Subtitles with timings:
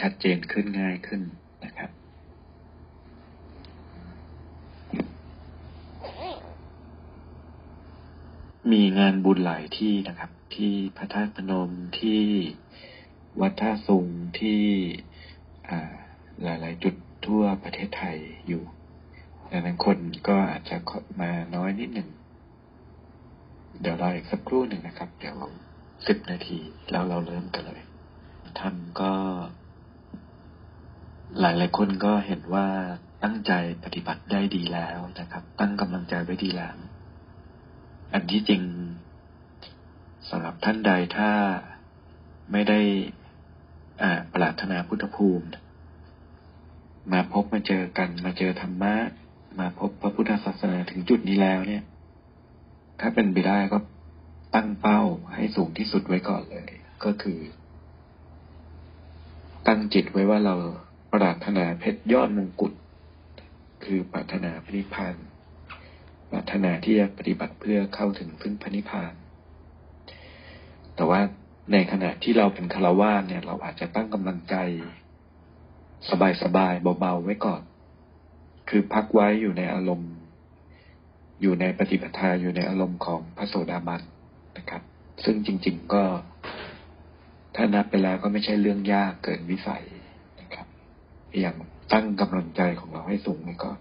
[0.00, 1.20] ชัดเจนขึ้นง่ายขึ้น
[1.64, 1.90] นะครับ
[8.72, 12.22] มีงานบุญหลายที่นะครับ ที่พระธาตุพนมที่
[13.40, 14.06] วัดท่าสุง
[14.40, 14.62] ที่
[16.42, 16.94] หลาย ๆ จุด
[17.26, 18.16] ทั่วประเทศไทย
[18.48, 18.62] อยู่
[19.50, 20.76] ดังนั้นคนก็อาจจะ
[21.20, 22.08] มาน้อยนิดหนึ่ง
[23.80, 25.36] เดี๋ยวรออีกสักครู่หนึ่งนะครับ เดี๋ยว
[26.06, 26.58] สิบนาที
[26.90, 27.82] แล้วเราเริ่มกันเลย
[28.60, 29.12] ทำก็
[31.40, 32.66] หลายหลายคนก็เห็นว่า
[33.24, 33.52] ตั้งใจ
[33.84, 36.76] ปฏิบัติได้ดีแล้วนะครับ ตั้งกำลังใจไว้ดีแล้ว
[38.12, 38.62] อันที่จริง
[40.28, 41.30] สำหรับท่านใดถ้า
[42.52, 42.80] ไม่ได้
[44.34, 45.46] ปรารถนาพุทธภูมิ
[47.12, 48.94] มาพบมาเจอกันมาเจอธรรมะ
[49.58, 51.82] มาพบพระพุทธศาสนาถึงจุดนี้แล้วเนี่ย
[53.00, 53.78] ถ้าเป็นไปได้ก็
[54.54, 55.00] ตั้งเป้า
[55.34, 56.70] ให้สูงที่สุดไว้ก่อนเลย
[57.04, 57.38] ก็คือ
[59.66, 60.54] ตั้งจิตไว้ว่าเรา
[61.12, 62.72] ปรารถนาเพชรยอดมงกุฎ
[63.84, 65.16] คือปรารถนาพระนิพพาน
[66.30, 69.12] ปรารถนาที่จะปฏิบัติเพื่อเข้าถึงพึ่งพระนิพพาน
[70.94, 71.20] แต่ว่า
[71.72, 74.54] ในขณะที่เราเป็นคารวะเนี่ย เราอาจจะตั้งกำลังใจ
[76.42, 77.62] สบายๆเบาๆไว้ก่อน
[78.68, 80.12] คือพักไว้อยู่ในอารมณ์
[81.40, 84.02] อยู่ในปฏิปทาอยู่ในอารมณ์ของพระโสดาบัน
[84.56, 84.82] นะครับ
[85.24, 86.04] ซึ่งจริง ๆก็
[87.54, 89.84] ถ้านับไปแล้วก็ไม่ใช่เรื่องยากเกินวิสัย
[91.40, 91.56] อย่าง
[91.92, 93.78] ตั้งกำลังใจของเราให้สูงไว้ก่อน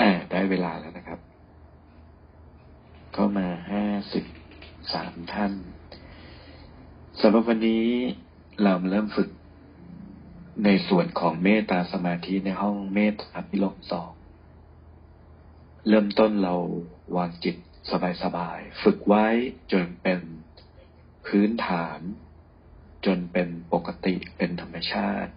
[0.00, 1.20] อ่าได้เวลาแล้วนะครับ
[3.12, 4.24] เข้ามาห้าสิบ
[4.92, 5.52] สามท่าน
[7.20, 7.86] สำหรับวันนี้
[8.62, 9.30] เราเริ่มฝึก
[10.64, 14.10] ในส่วนของเมตตาสมาธิในห้องเมตตาพิลมสอง
[15.88, 16.54] เริ่มต้นเรา
[17.16, 17.56] วางจิต
[18.22, 19.26] สบายๆ ฝึกไว้
[19.72, 20.20] จนเป็น
[21.26, 22.00] พื้นฐาน
[23.06, 25.32] จนเป็นปกติเป็นธรรมชาติ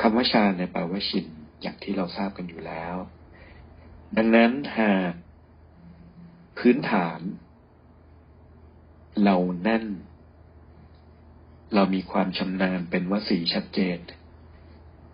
[0.00, 1.26] คำว่าฌานในแปลว่าชิน
[1.62, 2.96] อย่างที่เราทราบกันอยู่แล้ว
[4.16, 5.12] ดังนั้นหาก
[6.58, 7.20] พื้นฐาน
[9.24, 9.84] เราแน่น
[11.74, 13.98] เรามีความชำนาญเป็นวสีชัดเจน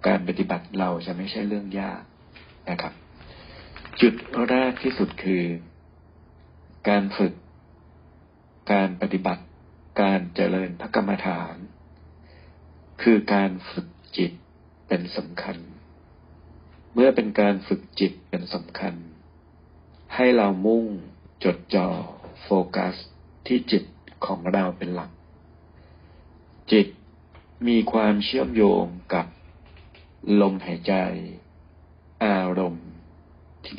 [0.07, 2.03] การปฏิบัติเราจะไม่ใช่เรื่องยาก
[2.71, 2.93] นะครับ
[4.01, 4.15] จุด
[4.49, 5.45] แรกที่สุดคือ
[6.89, 7.33] การฝึก
[8.73, 9.43] การปฏิบัติ
[10.01, 11.57] การเจริญพระกรรมฐาน
[13.03, 14.33] คือการฝึกจิต
[14.89, 15.57] เป็นสำคัญ
[16.95, 18.95] เมื่อเป็นการฝึกจิตเป็นสำคัญ
[20.15, 20.85] ให้เรามุ่ง
[21.45, 21.89] จดจ่อ
[22.43, 22.95] โฟกัส
[23.47, 23.85] ที่จิต
[24.27, 25.11] ของเราเป็นหลัก
[26.73, 26.87] จิต
[27.69, 29.27] มีความเชื่อมโยงกับ
[30.41, 30.95] ลมหายใจ
[32.25, 32.89] อารมณ์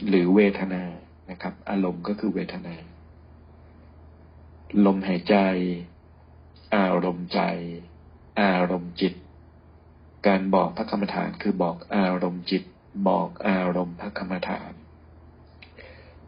[0.07, 0.83] หรือเวทนา
[1.29, 2.75] นะครับ อารมณ์ก็คือเวทนา
[4.85, 5.35] ลมหายใจ
[6.75, 7.39] อารมณ์ใจ
[8.41, 9.13] อารมณ์จิต
[10.28, 12.63] การบอกพระกรรมฐานคือบอกอารมณ์จิต
[13.07, 14.72] บอกอารมณ์พระกรรมฐาน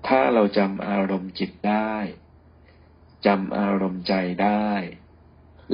[0.08, 1.94] ถ้าเราจำอารมณ์จิตได้
[3.26, 4.14] จำอารมณ์ใจ
[4.44, 4.72] ได้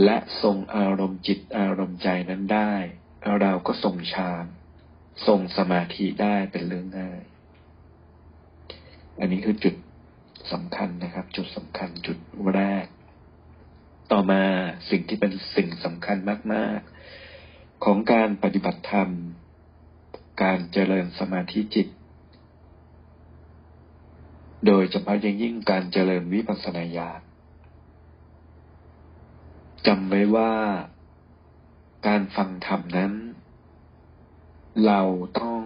[0.03, 2.73] และทรงอารมณ์จิตอารมณ์ใจนั้นได้
[3.41, 4.45] เราก็ทรงฌาน
[5.27, 7.21] ทรงสมาธิได้เป็นเรื่องง่าย
[9.19, 9.75] อันนี้คือจุด
[10.51, 12.17] สำคัญนะครับ จุดสำคัญจุด
[12.55, 12.85] แรก
[14.11, 14.43] ต่อมา
[14.89, 16.17] สิ่งที่เป็นสิ่งสำคัญ
[16.53, 16.79] มาก
[17.31, 19.09] ๆ ของการปฏิบัติธรรม
[20.43, 21.87] การเจริญสมาธิจิต
[24.65, 27.21] โดยเฉพาะยิ่งยิ่งการเจริญวิปัสสนาญาณ
[29.87, 30.53] จำไว้ว่า
[32.07, 33.13] การฟังธรรมนั้น
[34.85, 35.01] เรา
[35.39, 35.61] ต้อง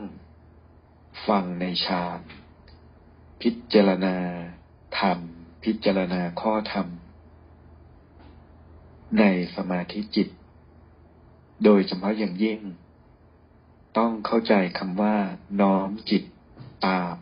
[1.27, 2.19] ฟังในฌาน
[3.41, 4.15] พิจารณา
[4.99, 5.19] ธรรม
[5.63, 6.87] พิจารณาข้อธรรม
[9.17, 9.23] ใน
[9.55, 10.27] สมาธิจิต
[11.63, 12.59] โดยเฉพาะอย่างยิ่ง
[13.97, 15.15] ต้องเข้าใจคำว่า
[15.61, 16.23] น้อมจิต
[16.87, 17.15] ตาม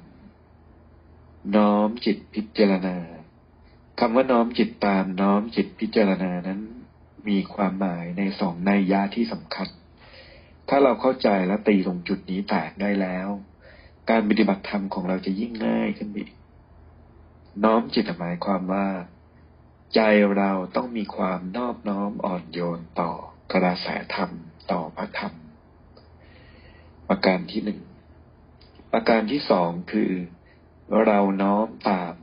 [1.55, 2.97] น้อมจิตพิจารณา
[3.99, 6.61] คำว่าน้อมจิตตามน้อมจิตพิจารณานั้น
[7.27, 9.67] มีความหมายในสองในยะที่สำคัญ
[10.69, 13.29] ถ้าเราเข้าใจและตีตรงจุดนี้แตกได้แล้ว
[14.09, 16.29] การปฏิบัติธรรมของเราจะยิ่งง่ายขึ้นอีก
[17.63, 18.87] น้อมจิตหมายความว่า
[19.95, 19.99] ใจ
[20.37, 23.11] เราต้องมีความนอบน้อมอ่อนโยนต่อ
[23.53, 24.31] กระแสธรรม
[24.71, 25.33] ต่อพระธรรม
[27.07, 27.79] ประการที่หนึ่ง
[28.91, 30.11] ประการที่สองคือ
[31.05, 32.13] เราน้อมตาม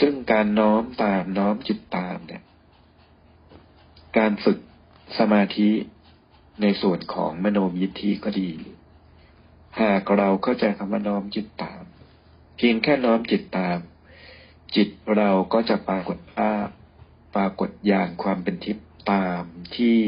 [0.00, 2.42] ซึ่งการน้อมตามน้อมจิตตามเนี่ย
[4.18, 4.58] การฝึก
[5.18, 5.70] สมาธิ
[6.62, 8.50] ในส่วนของมโนยิทธิก็ดี
[9.80, 11.82] หากเราเข้าใจคำว่าน้อมจิตตาม
[12.56, 13.78] เพียงแค่น้อมจิตตาม
[14.74, 16.66] จิตเราก็จะปรากฏภาพ
[17.34, 19.42] ปรากฏญาณความเป็นทิพย์ตาม
[19.76, 20.00] ที่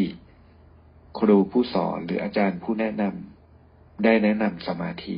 [1.19, 5.17] ครูผู้สอนหรืออาจารย์ผู้แนะนำได้แนะนำสมาธิ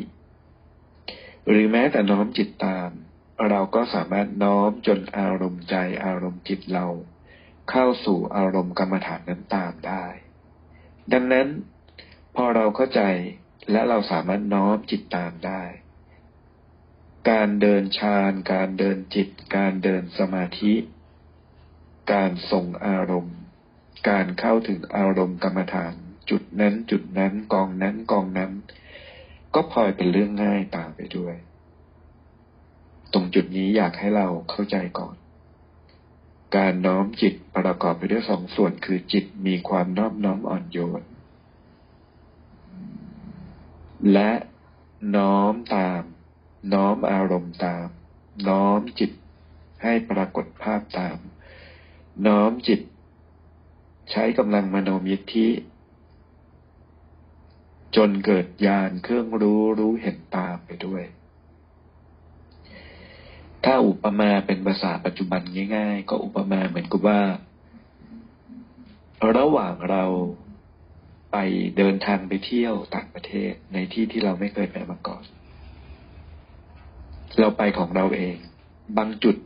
[1.49, 2.91] หรือแม้แต่น้อมจิตตาม
[3.49, 6.87] เราก็สามารถน้อมจนอารมณ์ใจอารมณ์จิตเรา
[7.71, 10.05] เข้าสู่อารมณ์กรรมฐานนั้นตามได้
[11.13, 11.49] ดังนั้น
[12.35, 13.03] พอเราเข้าใจ
[13.71, 15.63] และเราสามารถน้อมจิตตามได้
[17.31, 20.75] การเดินฌาน การเดินจิต การเดินสมาธิ
[22.13, 23.37] การส่งอารมณ์
[24.09, 25.95] การเข้าถึงอารมณ์กรรมฐาน
[26.31, 28.53] จุดนั้นจุดนั้นกองนั้นกองนั้น
[29.55, 31.35] ก็พลอยเป็นเรื่องง่ายตามไปด้วย
[33.13, 35.15] ตรงจุดนี้อยากให้เราเข้าใจก่อน
[36.57, 41.03] การน้อมจิตประกอบไปด้วยสองส่วนคือจิตมีความน้อมน้อมอ่อนโยน
[44.13, 44.33] และ
[45.17, 46.03] น้อมตาม
[46.73, 47.89] น้อมอารมณ์ตาม
[48.49, 49.11] น้อมจิต
[49.83, 51.19] ให้ปรากฏภาพตาม
[52.27, 52.81] น้อมจิต
[54.11, 55.49] ใช้กำลังมโนมิทธิ
[57.97, 61.03] จนเกิดญาณเครื่องรู้รู้เห็นตามไปด้วย
[63.65, 65.43] ถ้าอุปมาเป็นภาษาปัจจุบัน
[65.77, 67.21] ง่าย ๆ ก็อุปมาเหมือนกับว่า
[69.37, 70.05] ระหว่างเรา
[71.33, 71.37] ไป
[71.77, 75.23] เดินทางไปเที่ยวต่างประเทศในที่ที่เราไม่เคยไปมาก่อน
[77.39, 78.37] เราไปของเราเอง
[78.99, 79.37] บางจุด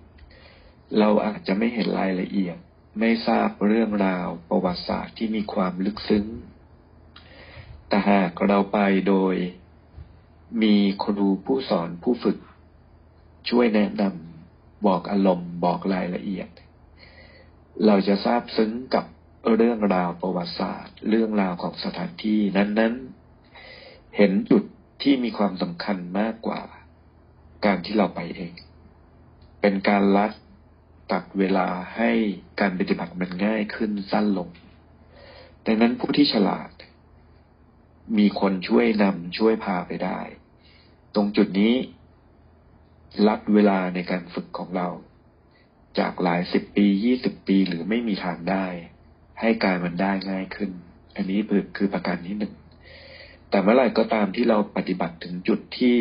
[0.98, 2.56] เราอาจจะไม่เห็นรายละเอียด
[2.98, 6.26] ไม่ทราบเรื่องราวประวัติศาสตร์ที่มีความลึกซึ้ง
[7.88, 9.34] แต่หากเราไปโดย
[10.62, 12.38] มีครูผู้สอนผู้ฝึก
[13.48, 16.48] ช่วยแนะนำบอกอารมณ์บอกรายละเอียด
[17.86, 19.04] เราจะทราบซึ้งกับ
[19.56, 22.94] เรื่องราวประวัติศาสตร์ เรื่องราวของสถานที่นั้น
[23.56, 24.62] ๆ เห็นจุด
[25.02, 26.60] ที่มีความสำคัญมากกว่า
[27.64, 28.52] การที่เราไปเอง
[29.60, 30.32] เป็นการลัด
[31.12, 32.10] ตัดเวลาให้
[32.60, 34.48] การปฏิบัติมันง่ายขึ้นสั้นลง
[35.66, 36.70] ดังนั้นผู้ที่ฉลาด
[38.18, 40.18] มีคนช่วยนำช่วยพาไปได้
[41.14, 41.74] ตรงจุดนี้
[43.26, 44.88] ลัดเวลาในการฝึกของเรา
[45.98, 48.66] จากหลายสิบปียี่สิบปีหรือไม่มีทางได้
[49.40, 50.70] ให้การมันได้ง่ายขึ้น
[51.16, 51.40] อันนี้
[51.76, 52.52] คือประการที่หนึ่ง
[53.50, 55.98] แต่เมื่อไหร่ก็ตามที่เราปฏิบัติถึงจุดที่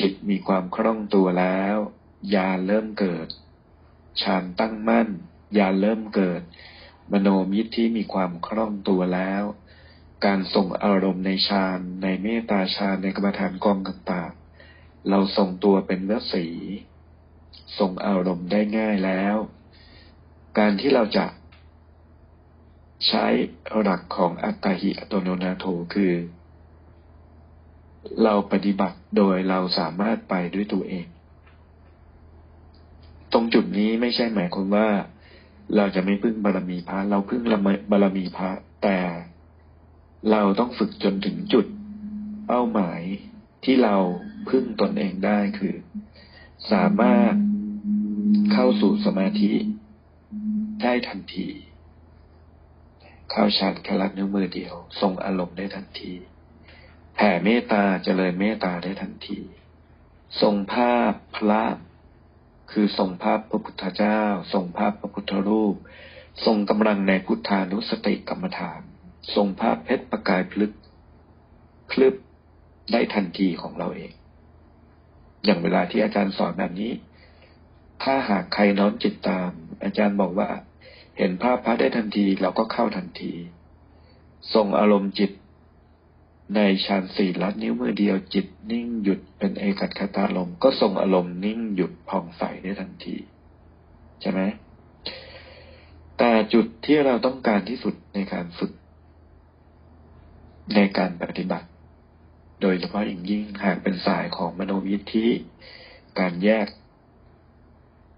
[0.00, 1.76] จิตมีความคล่องตัวแล้ว
[2.34, 3.28] ยาเริ่มเกิด
[4.22, 5.08] ฌานตั้งมั่น
[5.58, 6.42] ยาเริ่มเกิด
[7.12, 9.42] มโนมิตที่มีความคล่องตัวแล้ว
[10.24, 16.46] การส่งอารมณ์ในฌานในเมตตาฌานในกรรมฐานกองต่างๆเราส่งตัวเป็นเมื่อสี
[17.78, 19.36] ส่งอารมณ์ได้ง่ายแล้ว
[20.58, 21.26] การที่เราจะ
[23.08, 23.26] ใช้
[23.80, 26.12] หลักของอัตติอัตโนนาโถคือ
[28.24, 31.06] เราปฏิบัติโดยเราสามารถไปด้วยตัวเอง
[33.32, 34.88] ตรงจุดนี้ไม่ใช่หมายความว่า
[35.76, 37.42] เราจะไม่พึ่งบารมีพระเราพึ่ง
[37.90, 38.50] บารมีพระ
[38.82, 38.98] แต่
[40.30, 41.66] เราต้องฝึกจนถึงจุด
[42.46, 43.00] เป้าหมาย
[43.64, 43.96] ที่เรา
[44.48, 45.74] พึ่งตนเองได้คือ
[46.72, 47.34] สามารถ
[48.52, 49.52] เข้าสู่สมาธิ
[50.82, 51.48] ได้ทันที
[53.30, 56.12] เข้าฌานแค่ลัดนิ้วมือเดียว ทรงอารมณ์ได้ทันที
[57.16, 59.40] แผ่เมตตาเจริญเมตตาได้ทันที
[60.40, 61.64] ทรงภาพพระ
[62.70, 64.20] คือทรงภาพพระพุทธเจ้า
[64.52, 65.76] ทรงภาพพระพุทธรูป
[66.46, 68.80] ทรงกำลังในพุทธานุสติกรรมฐาน
[69.34, 70.72] ทรงภาพเพชรประกายพลึก
[71.90, 72.14] พลึบ
[72.92, 74.12] ได้ทันทีของเราเอง
[75.44, 76.92] อย่างเวลาที่อาจารย์สอนแบบนี้
[78.02, 79.50] ถ้าหากใครน้อมจิตตาม
[79.82, 80.50] อาจารย์บอกว่า
[81.18, 83.32] เห็นภาพพระได้ทันทีเราก็เข้าทันที
[84.54, 85.30] ส่งอารมณ์จิต
[86.54, 93.16] ในฌานสี่ลัดนิ้วมือเดียวจิตนิ่งหยุดเป็นเอกัตคตาลมก็ส่งอารมณ์นิ่งหยุดผ่องใสได้ทันที
[94.20, 94.40] ใช่ไหม
[96.18, 98.72] แต่จุดที่เราต้องการที่สุดในการฝึก
[100.74, 101.68] ในการปฏิบัติ
[102.62, 105.26] โดยเฉพาะอย่างยิ่งหากเป็นสายของมโนวิธี
[106.18, 106.66] การแยก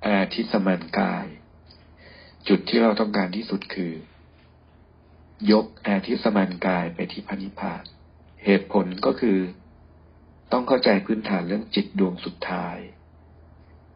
[0.07, 1.27] อาทิสมันกาย
[2.49, 3.93] จุดที่เราต้องการที่สุดคือ
[5.53, 7.85] ยกอาทิสมานกายไปที่พันิพาน
[8.51, 9.39] เหตุผลก็คือ
[10.53, 12.77] ต้องเข้าใจพื้นฐานเรื่องจิตดวงสุดท้าย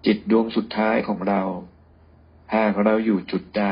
[0.07, 1.43] จิตดวงสุดท้ายของเรา
[2.55, 3.65] หากเราอยู่จุดใด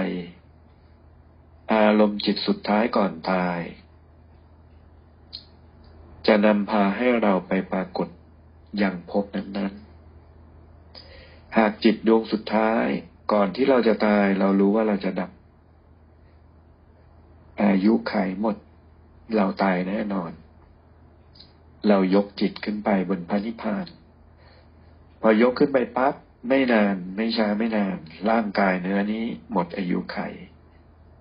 [1.75, 3.59] อารมณ์จิตสุดท้ายก่อนตาย
[6.27, 8.09] จะนำพาให้เราไปปรากฏ
[8.79, 12.87] อย่างพบนั้นๆ หากจิตดวงสุดท้าย
[13.33, 15.31] ก่อนที่เราจะตายเรารู้ว่าเราจะดับ
[17.63, 18.57] อายุไขหมด
[19.37, 20.33] เราตายแน่นอน
[21.89, 23.87] เรายกจิตขึ้นไปบนพระนิพพาน
[25.21, 26.15] พอยกขึ้นไปปั๊บ
[26.49, 27.97] ไม่นานไม่ช้าไม่นาน
[28.31, 30.19] ร่างกายเนื้อนี้หมดอายุไข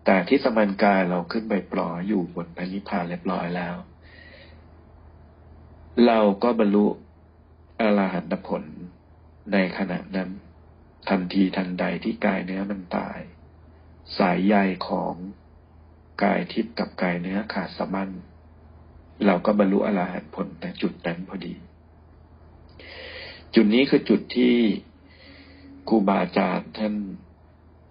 [0.05, 3.75] แต่ที่สมันกายเราขึ้นไปปล่อยอยู่บนพระนิพพานเรียบร้อยแล้ว
[6.05, 6.85] เราก็บรรลุ
[7.79, 8.63] อรหันตผล
[9.53, 10.29] ในขณะนั้น
[11.09, 13.19] ทันทีทันใดที่กายเนื้อมันตาย
[14.17, 14.55] สายใย
[14.87, 15.13] ของ
[16.23, 18.09] กายทิพย์กับกายเนื้อขาดสมัน
[19.25, 21.53] เราก็บรรลุอรหันตผลในจุดนั้นพอดี
[23.55, 24.55] จุดนี้คือจุดที่
[25.89, 26.93] ครูบาอาจารย์ท่าน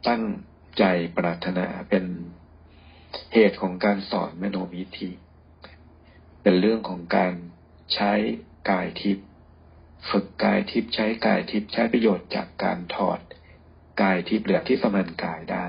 [0.08, 0.23] ตั้ง
[0.78, 0.85] ใจ
[1.16, 2.04] ปรารถนาเป็น
[3.35, 5.11] เหตุของการสอนมโนมิธี
[6.42, 7.32] เป็นเรื่องของการ
[7.94, 8.12] ใช้
[8.70, 9.26] กายทิพย์
[10.11, 13.20] ฝึกกายทิพย์ใช้กายทิพย์ใช้ประโยชน์จากการถอด
[14.02, 15.68] กายทิพย์เหลือที่สมันกายได้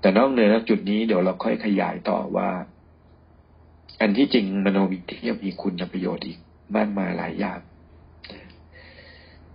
[0.00, 2.50] แต่นอกเหนือจากจุดนี้เดี๋ยวเราค่อยขยายต่อว่า
[4.00, 6.38] อันที่จริงมโนวิธีมีคุณประโยชน์อีก
[6.76, 7.60] มากมายหลายอย่าง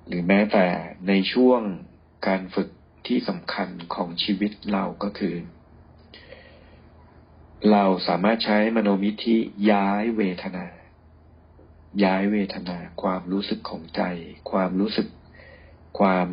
[0.08, 0.66] หรือแม้แต่
[1.08, 1.62] ในช่วง
[2.28, 2.70] การฝึก
[3.08, 5.36] ที่สำคัญของชีวิตเราก็คือ
[7.72, 9.38] เราสามารถใช้มโนมิธิ
[9.72, 10.66] ย้ายเวทนา
[12.04, 14.02] ย้ายเวทนา ความรู้สึกของใจ
[14.52, 15.08] ความรู้สึก
[16.00, 16.28] ความ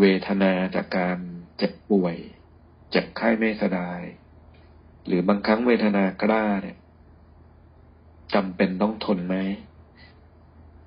[0.00, 1.18] เวทนาจากการ
[1.56, 2.16] เจ็บป่วย
[2.90, 4.00] เจ็บไข้ไม่สบาย
[5.10, 6.76] หรือบางครั้งเวทนากล้าเนี่ย
[8.34, 9.36] จำเป็นต้องทนไหม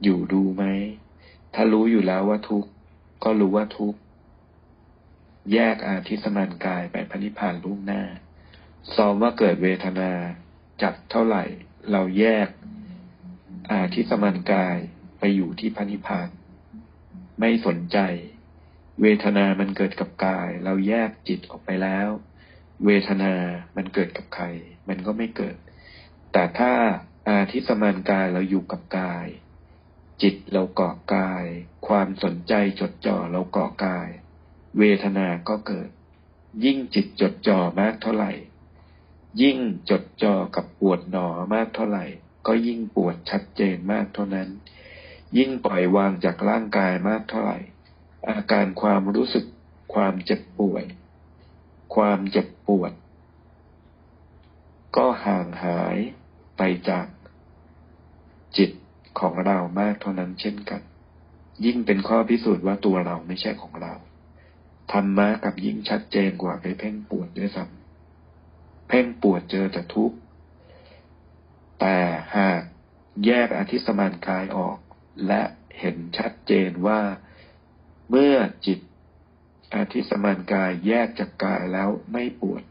[0.03, 0.63] อยู่ดูไหม
[1.53, 2.69] ถ้ารู้อยู่แล้วว่าทุกข์
[3.23, 3.99] ก็รู้ว่าทุกข์
[5.53, 8.03] แยกอาทิสมานกายไปพระนิพพานล่วงหน้า
[8.95, 10.11] ซ้อมว่าเกิดเวทนา
[10.81, 11.43] จากเท่าไหร่
[11.91, 12.47] เราแยก
[13.71, 14.77] อาทิสมานกาย
[15.19, 16.29] ไปอยู่ที่พระนิพพาน
[17.39, 17.97] ไม่สนใจ
[19.01, 22.09] เวทนามันเกิดกับกาย เราแยกจิตออกไปแล้ว
[22.85, 23.33] เวทนา
[23.75, 24.45] มันเกิดกับใคร
[24.87, 25.57] มันก็ไม่เกิด
[26.31, 26.73] แต่ถ้า
[27.27, 29.27] อาทิสมานกายเราอยู่กับกาย
[30.21, 31.45] จิตเราเกาะกาย
[31.87, 34.07] ความสนใจจดจ่อเราเกาะกาย
[34.77, 35.89] เวทนาก็เกิด
[36.65, 38.31] ยิ่งจิตจดจ่อมากเท่าไหร่
[39.41, 39.59] ยิ่ง
[39.89, 42.05] จดจ่อกับปวดหนอมากเท่าไหร่
[42.47, 44.49] ก็ยิ่งปวดชัดเจนมากเท่านั้น
[45.37, 47.57] ยิ่งปล่อยวางจากร่างกายมากเท่าไหร่
[48.29, 49.45] อาการความรู้สึก
[49.93, 50.83] ความเจ็บป่วย
[51.95, 52.93] ความเจ็บปวด
[54.95, 55.97] ก็ห่างหาย
[56.57, 57.07] ไปจาก
[58.57, 58.71] จิต
[59.19, 60.81] ของเรามากเท่านั้นเช่นกัน
[61.65, 63.93] ยิ่งเป็นข้อพิสูจน์ว่าตัวเราไม่ใช่ของเรา
[64.91, 70.17] ธรรมะกับยิ่งชัดเจนกว่าไปเพ่งปวดด้วยซ้ำเพ่งปวดเจอแต่ทุกข์
[71.79, 71.97] แต่
[72.35, 72.61] หาก
[73.25, 74.77] แยกอธิสมานกายออก
[75.27, 75.41] และ
[75.79, 77.01] เห็นชัดเจนว่า
[78.09, 78.35] เมื่อ
[78.65, 78.79] จิต
[79.75, 82.63] อธิสมานกายแยกจากกายแล้วไม่ปวด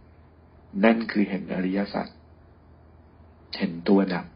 [0.84, 2.06] นั่นคือเห็นอริยสัจ
[3.58, 4.26] เห็นตัวดับ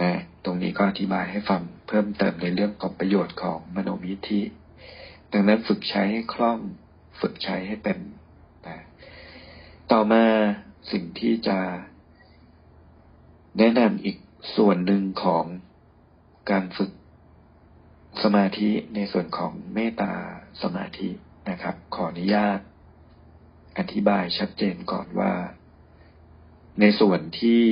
[0.00, 0.12] นะ
[0.44, 4.42] ตรงนี้ก็อธิบายให้ฟังเพิ่มเติมในเรื่องของประโยชน์ของมโนมิธิ
[5.32, 6.58] ดังนั้นฝึกใช้ให้คล่อง
[7.20, 7.98] ฝึกใช้ให้เป็น
[8.66, 8.78] นะ
[9.90, 10.24] ต่อมา
[10.92, 11.58] สิ่งที่จะ
[13.58, 14.16] แนะนำอีก
[14.56, 15.44] ส่วนหนึ่งของ
[16.50, 16.90] การฝึก
[18.22, 20.14] สมาธิในส่วนของเมตตา
[20.62, 21.10] สมาธิ
[21.50, 22.60] นะครับ ขออนุญาต
[23.78, 25.32] อธิบายชัดเจนก่อนว่า
[26.80, 27.62] ในส่วนที่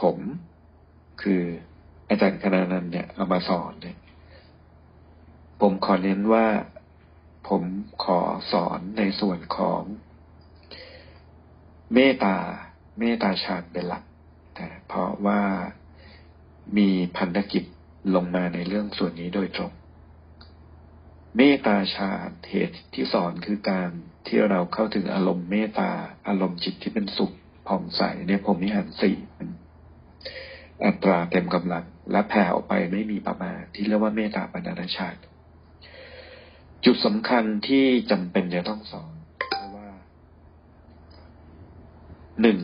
[0.00, 0.16] ผม
[1.22, 1.42] คือ
[2.08, 3.98] อาจารย์คณานันเนี่ยเอามาสอนเนี่ย
[5.60, 6.46] ผมขอเน้นว่า
[7.48, 7.62] ผม
[8.04, 8.20] ขอ
[8.52, 9.82] สอนในส่วนของ
[11.94, 12.36] เมตตา
[12.98, 14.04] เมตตาฌานเป็นหลัก
[14.54, 15.42] แต่เพราะว่า
[16.76, 17.64] มีพันธกิจ
[18.14, 19.72] ลงมาในเรื่องส่วนนี้โดยตรง
[21.36, 23.90] เมตตาฌานเหตุที่สอนคือการ
[24.26, 25.90] ที่เราเข้าถึงอารมณ์เมตตา
[26.28, 27.32] อารมณ์จิตที่เป็นสุข
[27.68, 29.16] ผ่องใสในผมนิหารสี่
[30.84, 35.20] อัตราเต็มกำลัง และแผ่ออกไปไม่มีประมาณที่เรียกว่าเมตตาปนาชาติ
[36.84, 39.14] จุดสำคัญที่จำเป็นจะต้องสอน
[39.50, 39.90] เพราะว่า
[42.42, 42.58] หนึ่ง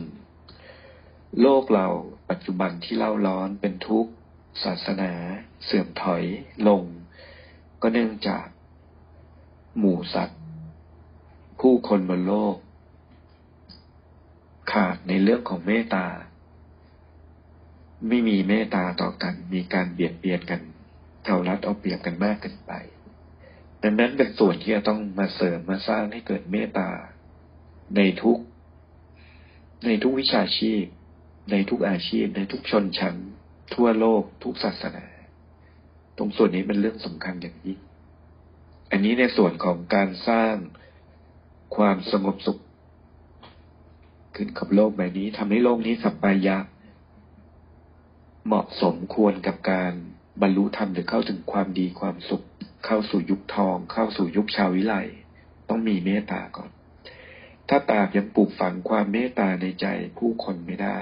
[1.41, 1.87] โลกเรา
[2.29, 4.11] ปัจจุบันที่เล่าร้อนเป็นทุกข์
[4.63, 5.11] ศาสนา
[5.65, 6.23] เสื่อมถอย
[6.67, 6.83] ลง
[7.81, 8.45] ก็เนื่องจาก
[9.77, 10.39] หมู่สัตว์
[11.59, 12.55] ผู้คนบนโลก
[14.71, 16.05] ขาดในเรื่องของเมตตา
[18.07, 20.61] ไม่มีเมตตาต่อกัน มีการเบียดเบียนกัน
[21.25, 22.73] เอารัดเอาเปรียบกันมากเกินไป
[23.83, 26.89] ดังนั้นเป็นส่วนที่จะต้องมาเสริมมาสร้างให้เกิดเมตตา
[27.95, 28.39] ในทุก
[29.85, 30.83] ในทุกวิชาชีพ
[31.51, 33.15] ในทุกอาชีพ ในทุกชนชั้น
[33.73, 35.05] ทั่วโลกทุกศาสนา
[36.17, 37.79] ตรงส่วนนี้เป็นเรื่องสำคัญอย่างยิ่ง
[38.91, 40.55] อันนี้ในส่วนของการสร้าง
[41.75, 42.59] ความสงบสุข
[44.35, 46.57] ขึ้นกับโลกใบนี้ทำให้โลกนี้สัปปายะ
[48.45, 49.93] เหมาะสมควรกับการ
[50.41, 52.43] บรรลุธรรมหรือเข้าถึงความดีความสุข
[52.85, 54.95] เข้าสู่ยุคทอง เข้าสู่ยุคชาววิไล
[55.69, 56.71] ต้องมีเมตตาก่อน
[57.69, 59.85] ถ้าตาบยังปลูกฝังความเมตตาในใจ
[60.17, 60.99] ผู้คนไม่ได้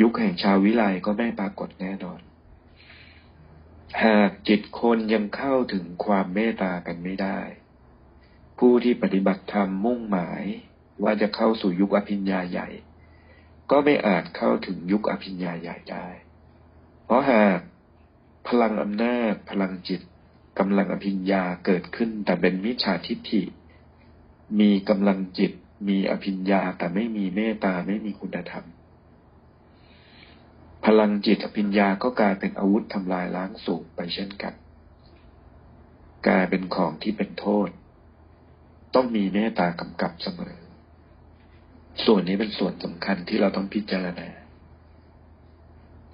[0.00, 2.20] ยุคแห่งชาววิไลก็ไม่ปรากฏแน่นอน
[4.04, 7.38] หากจิตคนยังเข้าถึงความเมตตากันไม่ได้
[8.58, 10.44] ผู้ที่ปฏิบัติธรรมมุ่งหมาย
[11.02, 12.68] ว่าจะเข้าสู่ยุคอภิญญาใหญ่
[13.70, 16.06] ก็ไม่อาจเข้าถึงยุคอภิญญาใหญ่ได้
[17.04, 17.60] เพราะหาก
[18.48, 20.00] พลังอำนาจพลังจิต
[20.58, 23.42] กำลังอภิญญาเกิดขึ้นแต่เป็นมิจฉาทิฏฐิ
[24.60, 25.52] มีกำลังจิต
[25.88, 28.64] มีอภิญญาแต่ไม่มีเมตตาไม่มีคุณธรรม
[30.84, 34.54] พลังจิตอภิญญาก็กลายเป็นอาวุธทำลายล้างสูงไปเช่นกัน
[36.28, 37.68] กลายเป็นของที่เป็นโทษ
[38.94, 40.56] ต้องมีเมตตากำกับเสมอ
[42.04, 44.28] ส่วนนี้เป็นส่วนสำคัญที่เราต้องพิจารณา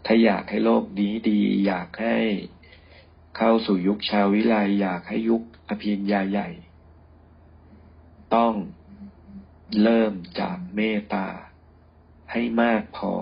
[0.06, 2.18] ถ้าอยากให้โลกนี้ดี อยากให้
[3.36, 6.48] เข้าสู่ยุคชาววิไลอยากให้ยุคอภิญญาใหญ่
[8.34, 8.54] ต้อง
[9.82, 11.26] เริ่มจากเมตตา
[12.32, 13.12] ให้มากพอ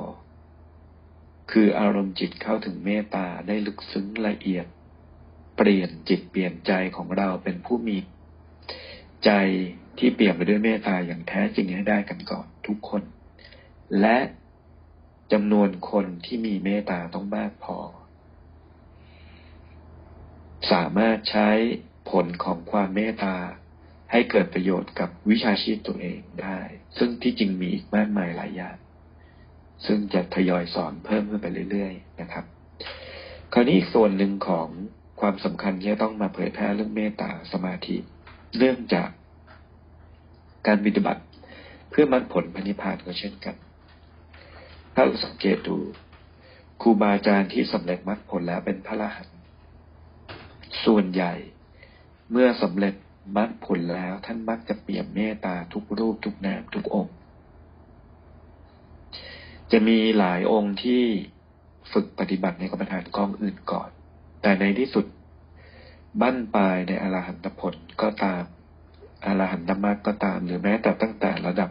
[1.51, 4.67] คืออารมณ์จิตเข้าถึงเมตตาได้ลึกซึ้งละเอียด
[5.57, 7.97] เปลี่ยนจิตเปลี่ยนใจของเราเป็นผู้มี
[9.25, 9.31] ใจ
[9.99, 13.03] ที่เปลี่ยนไปด้วยเมตตาอย่างแท้จริงให้ได้กันก่อนทุกคน
[14.01, 14.19] และ
[15.33, 17.79] จำนวนคนที่มีเมตตาต้องมากพอ
[20.73, 21.49] สามารถใช้
[22.11, 23.37] ผลของความเมตตา
[24.13, 26.59] ให้เกิดประโยชน์กับวิชาชีพตัวเองได้
[26.99, 28.77] ซึ่งที่จริงมีอีกมากมายหลายอย่าง
[29.87, 32.45] ซึ่งจะทยอยสอนเพิ่มขึ้นไปเรื่อยๆนะครับ
[33.53, 34.69] คราวนี้อีกส่วนหนึ่งของ
[35.21, 37.97] ความสำคัญที่จะต้องมาเผยแพร่เรื่องเมตตาสมาธิ
[38.59, 39.09] เนื่องจาก
[40.67, 41.23] การปฏิบัติ
[41.91, 43.57] เพื่อมรรคผลพันิพานก็เช่นกัน
[44.95, 45.77] ถ้าเราสังเกตดู
[46.81, 49.37] ครูบาอาจารย์ที่สำเร็จมรรคผลแล้วเป็นพระอรหันต์
[50.85, 51.33] ส่วนใหญ่
[52.31, 52.95] เมื่อสำเร็จ
[53.37, 57.15] มรรคผลแล้วท่านมักจะเปี่ยมเมตตาทุกรูปทุกนามทุกองค์
[59.73, 61.03] จะมีหลายองค์ที่
[61.93, 63.91] ฝึกปฏิบัติในกรรมฐานกองอื่นก่อน
[64.43, 65.07] แต่ในที่สุด
[66.21, 68.45] บั้นปลายในอรหันตผลก็ตาม
[69.27, 71.71] อรหันตมรรคก็ตาม หรือแม้แต่ตั้งแต่ระดับ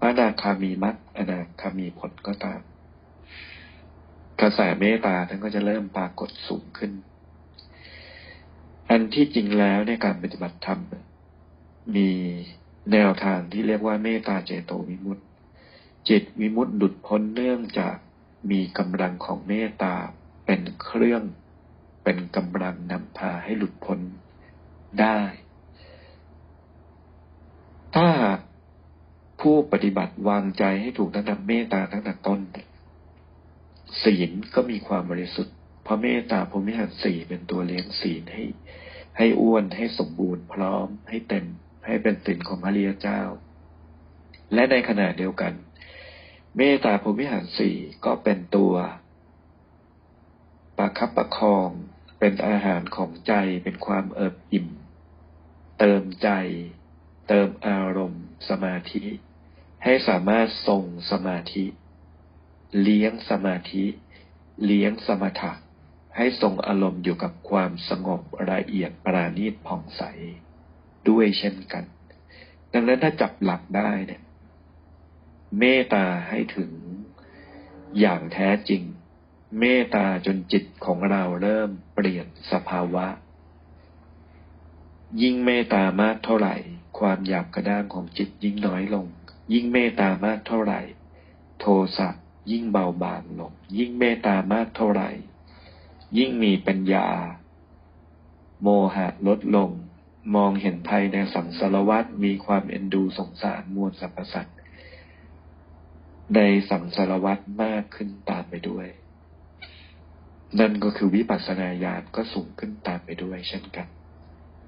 [0.00, 2.60] พระนาคามีมรรคอนาคามีผลก็ตาม
[4.40, 6.92] กระแสเมตตาท่านก็จะเริ่มปรากฏสูงขึ้น
[8.90, 10.80] อันที่จริงแล้วในการปฏิบัติธรรม
[11.96, 12.10] มี
[12.92, 15.24] แนวทางที่เรียกว่าเมตตาเจโตวิมุตติ
[16.08, 17.96] จิตวิมุตติดุดพ้นเนื่องจาก
[18.50, 19.94] มีกำลังของเมตตา
[20.46, 21.22] เป็นเครื่อง
[22.04, 24.00] เป็นกำลังนำพาให้หลุดพ้น
[25.00, 25.20] ได้
[27.96, 28.08] ถ้า
[29.40, 32.40] ผู้ปฏิบัติวางใจให้ถูกตั้งแต่เมตตาตั้งแต่ต้น
[34.02, 38.44] ศีลก็มีความบริสุทธิ์เพราะเมตตาพรหมิหารสี่เป็นตัวเลี้ยงศีลให้
[39.18, 41.46] ให้อ้วนให้สมบูรณ์พร้อมให้เต็ม
[41.86, 43.20] ให้เป็นสินของพระรียเจ้า
[44.54, 45.52] และในขณะเดียวกัน
[46.56, 48.74] เมตตาพรหมิหารสี่ก็เป็นตัว
[50.78, 51.68] ประคับประคอง
[52.18, 53.32] เป็นอาหารของใจ
[53.62, 54.68] เป็นความเอิบอิ่ม
[55.78, 56.28] เติมใจ
[57.28, 59.04] เติมอารมณ์ สมาธิ
[59.84, 61.64] ให้สามารถทรงสมาธิ
[62.80, 63.84] เลี้ยงสมาธิ
[64.64, 65.52] เลี้ยงสมถะ
[66.16, 70.02] ให้ทรงอารมณ์อยู่กับความสงบละเอียดปราณีตผ่องใส
[71.08, 71.84] ด้วยเช่นกัน
[72.72, 74.22] ดังนั้นถ้าจับหลักได้เนี่ย
[75.58, 76.72] เมตตาให้ถึง
[77.98, 78.82] อย่างแท้จริง
[79.58, 83.06] เมตตาจนจิตของเราเริ่มเปลี่ยนสภาวะ
[85.22, 86.56] ยิ่งเมตตามากเท่าไหร่
[86.98, 89.06] ความหยาบกระด้างของจิตยิ่งน้อยลง
[89.52, 90.80] ยิ่งเมตตามากเท่าไหร่
[91.60, 92.08] โทสะ
[92.50, 95.10] ยิ่งเบาบางลง ยิ่งเมตตามากเท่าไหร่
[96.18, 97.06] ยิ่งมีปัญญา
[98.62, 99.70] โมหะลดลง
[100.34, 104.57] มองเห็นภัยในสังสารวัฏมีความเอ็นดูสงสารมวลสรรพสัตว์
[106.34, 108.86] ในสังสารวัฏมากขึ้นตามไปด้วย
[110.60, 113.86] นั่นก็คือวิปัสสนาญาณก็สูงขึ้นตามไปด้วยเช่นกัน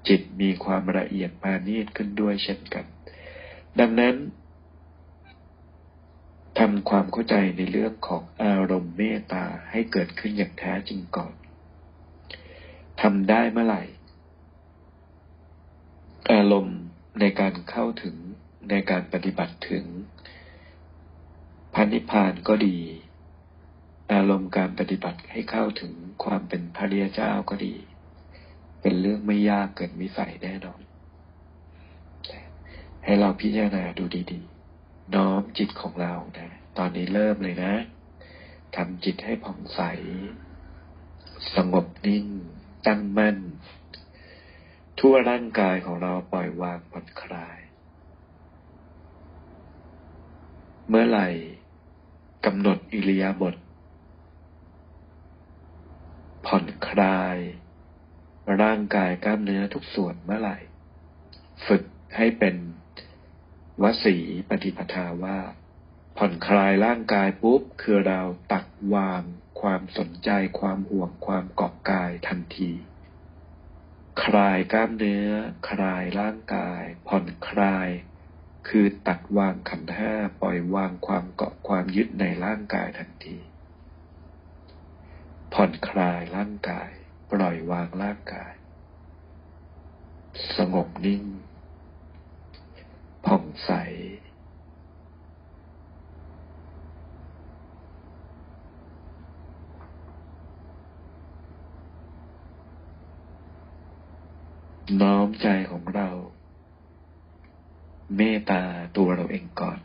[0.07, 2.85] จิตมีความละเอียดมานีตขึ้นด้วยเช่นกัน
[3.79, 4.15] ดังนั้น
[6.59, 11.33] ทำความเข้าใจในเรื่องของอารมณ์เมตตาให้เกิดขึ้นอย่างแท้จริงก่อน
[13.01, 13.83] ทำได้เมื่อไหร่
[16.31, 16.79] อารมณ์
[17.19, 18.15] ในการเข้าถึง
[18.69, 19.85] ในการปฏิบัติถึง
[21.73, 22.77] พันิพานก็ดี
[24.13, 27.75] อารมณ์การปฏิบัติให้เข้าถึงความเป็นพระเรียเจ้าก็ดี
[28.81, 30.81] เป็นเรื่องไม่ยากเกินวิสัยแน่นอน
[33.03, 37.73] ให้เราพิจารณาดูดีๆ น้อมจิตของเรานะ ตอนนี้เริ่มเลยนะ
[38.75, 39.81] ทำจิตให้ผ่องใส
[41.55, 42.25] สงบนิ่ง
[42.87, 43.37] ตั้งมั่น
[44.99, 47.59] ทั่วร่างกายของเราปล่อยวางผ่อนคลาย
[50.89, 51.27] เมื่อไหร่
[52.45, 53.55] กำหนดอิริยาบถ
[56.45, 57.37] ผ่อนคลาย
[58.61, 60.57] ร่างกายกล้ามเนื้อทุกส่วนเมื่อไหร่
[61.67, 61.83] ฝึก
[62.15, 62.55] ให้เป็น
[63.81, 64.17] วสี
[64.49, 65.39] ปฏิปทาว่า
[66.17, 69.21] ผ่อนคลายร่างกายปุ๊บ คือเราตัดวาง
[69.61, 72.71] ความสนใจความห่วงความเกาะกายทันที
[74.23, 75.29] คลายกล้ามเนื้อ
[75.69, 77.89] คลายร่างกาย ผ่อนคลาย
[78.67, 83.37] คือตัดวางขันห้าปล่อยวางความเกาะความยึดในร่างกายทันที
[85.53, 86.89] ผ่อนคลายร่างกาย
[87.31, 88.53] ปล่อยวางร่างกาย
[90.57, 91.23] สงบนิ่ง
[93.25, 93.71] ผ่องใส
[105.01, 106.09] น้อมใจของเรา
[108.15, 108.63] เมตตา
[108.97, 109.79] ตัวเราเองก่อน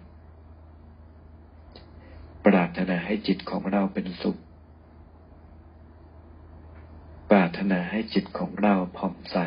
[2.44, 4.40] ปรารถนาให้จิตของเราเป็นสุข
[7.30, 9.38] ปรารถนาให้จิตของเราผ่องใส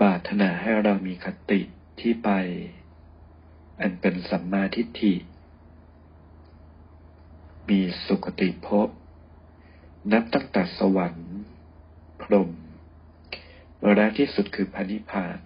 [0.00, 1.60] ปรารถนาให้เรามีคติ
[2.00, 2.30] ที่ไป
[3.80, 5.14] อันเป็นสัมมาทิฏฐิ
[7.68, 8.88] มีสุคติภพ
[10.12, 11.34] นับตั้งแต่สวรรค์
[12.22, 12.50] พรหม
[13.94, 15.38] และที่สุดคือพระนิพพาน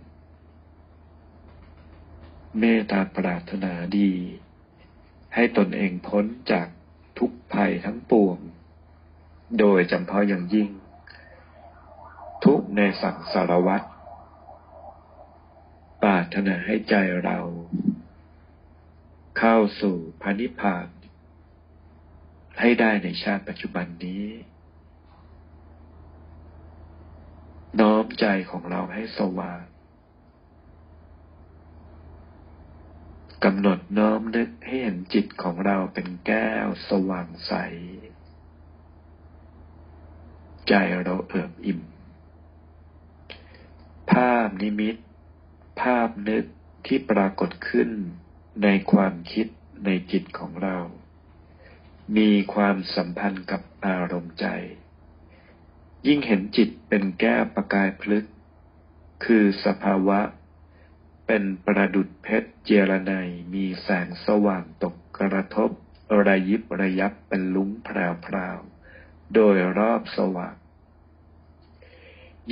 [2.59, 4.13] เมตตาปรารถนาดี
[5.35, 6.69] ให้ตนเองพ้นจาก
[7.19, 8.39] ทุกภัยทั้งปวง
[9.59, 10.71] โดยจำเพาะอย่างยิ่ง
[12.45, 13.87] ทุกในสังสารวัตร
[16.03, 17.39] ปรารถนาให้ใจเรา
[19.39, 20.89] เข้าสู่พระนิพพาน
[22.61, 24.27] ให้ได้ในชาติปัจจุบันนี้
[27.81, 29.63] น้อมใจของเราให้สว่าง
[33.45, 37.53] กำหนดน้อมนึกให้เห็นจิตของเราเป็นแก้วสว่างใส
[40.69, 40.75] ใจ
[41.05, 41.81] เราเอิบอิ่ม
[44.11, 44.97] ภาพนิมิต
[45.81, 46.45] ภาพนึก
[46.87, 47.91] ที่ปรากฏขึ้น
[48.63, 49.47] ในความคิด
[49.85, 50.77] ในจิตของเรา
[52.17, 54.47] มีความสัมพันธ์กับอารมณ์ใจ
[56.07, 58.25] ยิ่งเห็นจิตเป็นแก้วประกายพลึก
[59.25, 60.21] คือสภาวะ
[61.33, 63.13] เป็นประดุดเพชรเจรไน
[63.55, 65.71] มีแสงสว่างตกกระทบ
[66.27, 67.89] ระยิบระยับเป็นลุ้งแพ
[68.35, 70.57] รวๆโดยรอบสว่าง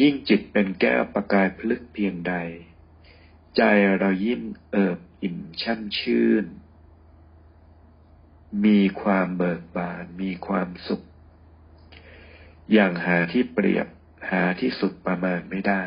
[0.01, 2.35] ยิ่งจิตเป็นแก้วประกายพลึกเพียงใด
[3.57, 3.63] ใจ
[3.99, 6.45] เรายิ้มเอิบอิ่มช่ำชื่น
[8.65, 11.03] มีความเบิกบานมีความสุข
[12.73, 13.87] อย่างหาที่เปรียบ
[14.31, 15.85] หาที่สุดประมาณไม่ได้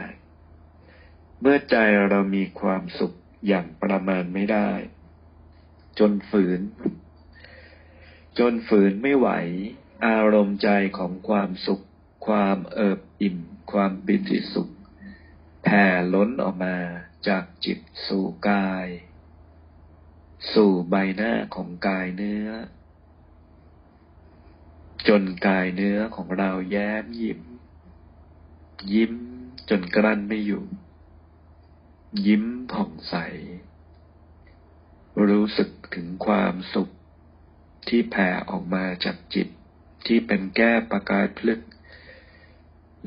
[1.43, 1.75] เมื่อใจ
[2.09, 3.13] เรามีความสุข
[3.47, 4.71] อย่างประมาณไม่ได้
[5.99, 6.61] จนฝืน
[8.39, 9.29] จนฝืนไม่ไหว
[10.05, 11.85] อารมณ์ใจของความสุข
[12.27, 13.37] ความเอิบอิ่ม
[13.71, 14.69] ความปิติสุข
[15.63, 16.77] แผ่ล้นออกมา
[17.27, 18.87] จากจิตสู่กาย
[20.53, 22.47] สู่ใบหน้าของกายเนื้อ
[25.07, 27.41] จนกายเนื้อของเราแย้มยิ้ม
[28.93, 29.13] ยิ้ม
[29.69, 30.63] จนกลั้นไม่อยู่
[32.27, 33.15] ยิ้มผ่องใส
[35.29, 36.89] รู้สึกถึงความสุข
[37.87, 39.47] ที่แผ่ออกมาจากจิต
[40.05, 41.61] ที่เป็นแก้ประกายพลึก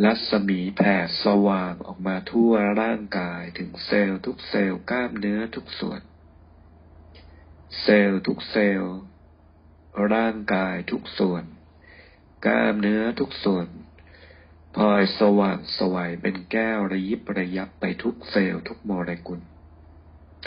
[0.05, 6.01] รัศมีแผ่สว่างออกมาทั่วร่างกายถึงเซลล์ทุกเซลล์กล้ามเนื้อทุกส่วน
[7.83, 8.95] เซลล์ทุกเซลล์
[10.15, 11.45] ร่างกายทุกส่วน
[12.47, 13.67] กล้ามเนื้อทุกส่วน
[14.79, 19.41] พลอยสว่างสวัยเป็นแก้วระยิบระยับไปทุกเซลล์ทุกโมเลกุล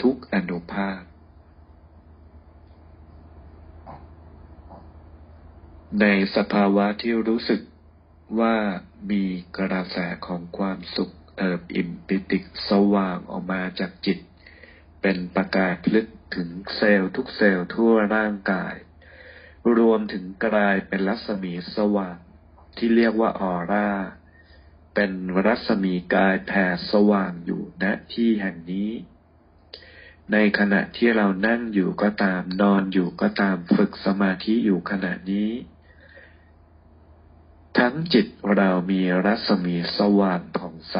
[0.02, 1.00] ทุกอนุภาค
[6.00, 6.04] ใน
[6.36, 7.60] สภาวะที่รู้สึก
[8.40, 8.56] ว่า
[9.10, 9.24] มี
[9.56, 12.38] กระแสของความสุขเอิบอิ่มปิติ
[12.68, 14.18] สว่างออกมาจากจิต
[15.02, 18.74] เป็นประกายพลึกถึงเซลล์ทุกเซลล์ทั่วร่างกาย
[19.78, 22.18] รวมถึงกลายเป็นรัศมีสว่าง
[22.76, 23.88] ที่เรียกว่าออร่า
[25.00, 28.90] เป็นรัศมีกายแผ่สว่างอยู่ณที่แห่งนี้
[30.32, 35.50] ในขณะที่เรานั่งอยู่ก็ตาม นอนอยู่ก็ตามฝึกสมาธิอยู่ขณะนี้
[37.78, 40.96] ทั้งจิตเรามีรัศมีสว่างผ่องใส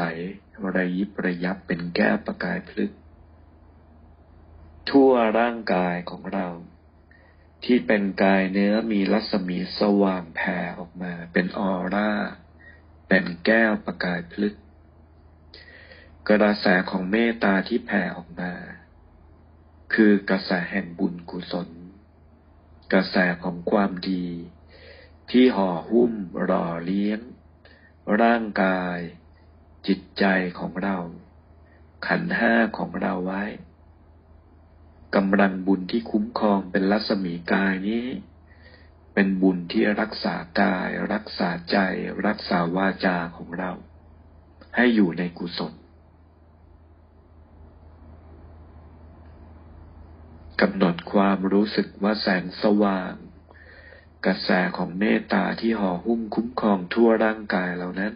[0.75, 2.91] ระยิบระยับเป็นแก้วประกายพลึก
[4.89, 6.47] ทั่วร่างกายของเรา
[7.63, 12.11] ที่เป็นกายเนื้อมีรัศมีสว่างแผ่ออกมาเป็นออร่า
[13.09, 14.55] เป็นแก้วประกายพลึก
[16.29, 18.53] กระแสของเมตตาที่แผ่ออกมา
[19.93, 21.69] คือกระแสแห่งบุญกุศล
[22.93, 24.25] กระแสของความดี
[25.31, 26.11] ที่ห่อหุ้ม
[26.43, 27.19] หล่อเลี้ยง
[28.21, 28.97] ร่างกาย
[29.87, 30.25] จิตใจ
[30.59, 30.97] ของเรา
[32.07, 33.43] ขันห้าของเราไว้
[35.15, 38.05] กำลังบุญที่คุ้มครองเป็นรัศมีกายนี้
[39.21, 41.77] เป็นบุญที่รักษากาย รักษาใจ
[42.27, 43.71] รักษาวาจาของเรา
[44.75, 45.73] ให้อยู่ในกุศล
[50.61, 53.13] กำหนดความรู้สึกว่าแสงสว่าง
[54.25, 58.13] กระแสของเมตตาที่ห่อหุ้มคุ้มครองทั่วร่างกายเหล่านั้น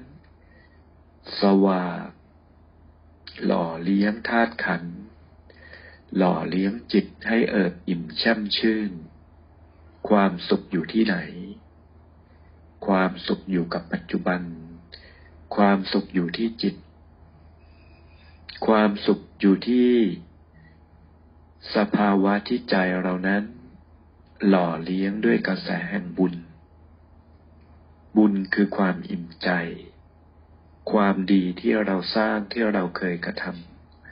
[1.42, 2.02] สว่าง
[3.46, 4.84] หล่อเลี้ยงธาตุขัน
[6.18, 8.94] หล่อเลี้ยงจิตให้เอิบอิ่มแช่มชื่น
[10.10, 11.16] ความสุขอยู่ที่ไหน
[12.88, 14.42] ความสุขอยู่กับปัจจุบัน
[15.56, 16.76] ความสุขอยู่ที่จิต
[18.68, 19.92] ความสุขอยู่ที่
[21.76, 23.44] สภาวะที่ใจเรานั้น
[24.48, 26.34] หล่อเลี้ยงด้วยกระแสแห่งบุญ
[28.18, 29.50] บุญคือความอิ่มใจ
[30.92, 33.44] ความดีที่เราสร้างที่เราเคยกระท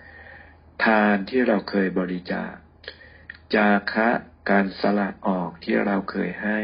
[0.08, 2.54] ำทานที่เราเคยบริจาค
[3.56, 4.10] จาคะ
[4.49, 6.60] การสละออกที่เราเคยให้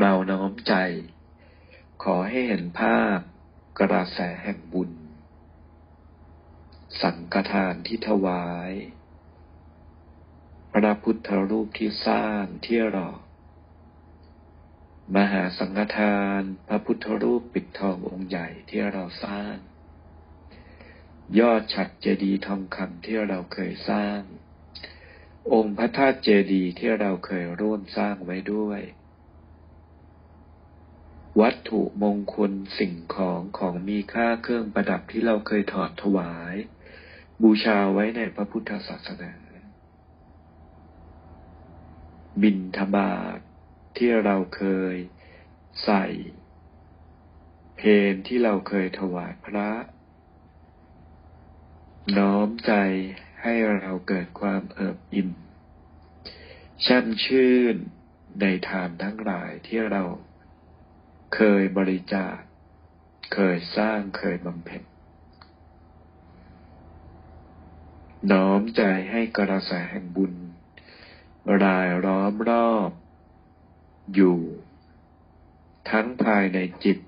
[0.00, 0.74] เราน้อมใจ
[2.02, 3.18] ขอให้เห็นภาพ
[3.80, 4.90] กระแสแห่งบุญ
[7.02, 8.72] สังฆทานที่ถวาย
[10.72, 13.10] พระพุทธรูปที่สร้างที่รอ
[15.14, 19.54] มหาสังฆทาน พระพุทธรูปปิดทององค์ใหญ่ที่เราสร้าง
[21.38, 24.20] ยอดฉัดเจดีย์ทองคำที่เราเคยสร้าง
[25.50, 28.80] องค์พระธาตุเจดีย์ที่เราเคยร่วมสร้างไว้ด้วย
[31.40, 36.54] วัตถุมงคลสิ่งของของมีค่าเครื่องประดับที่เราเคยถอดถวาย
[37.42, 39.32] บูชาไว้ในพระพุทธศาสนา
[42.42, 43.38] บินทบาท
[43.96, 44.94] ที่เราเคย
[45.84, 46.04] ใส่
[47.76, 47.80] เพ
[48.12, 49.70] นที่เราเคยถวายพระ
[52.18, 52.72] น้อมใจ
[53.42, 55.30] ให้เราเกิดความเอิบอิ่ม
[56.86, 57.76] ช่ำชื่น
[58.40, 60.02] ในทานทั้งหลายที่เรา
[61.34, 62.36] เคยบริจาค
[63.34, 64.82] เคยสร้างเคยบำเพ็ญ
[68.32, 70.34] น้อมใจให้กระแสแห่งบุญ
[71.64, 72.90] รายล้อมรอบ
[74.14, 74.38] อยู่
[75.90, 76.98] ทั้งภายในจิต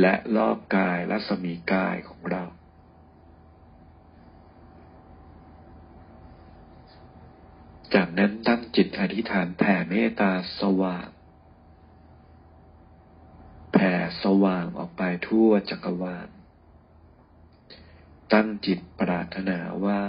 [0.00, 2.44] และรอบกายและสมีกายของเรา
[7.96, 11.08] จากนั้นตั้งจิตอธิษฐานแผ่เมตตาสว่าง
[13.72, 16.28] แผ่สว่างออกไปทั่วจักรวาล
[18.32, 20.02] ตั้งจิตปรารถนาว่า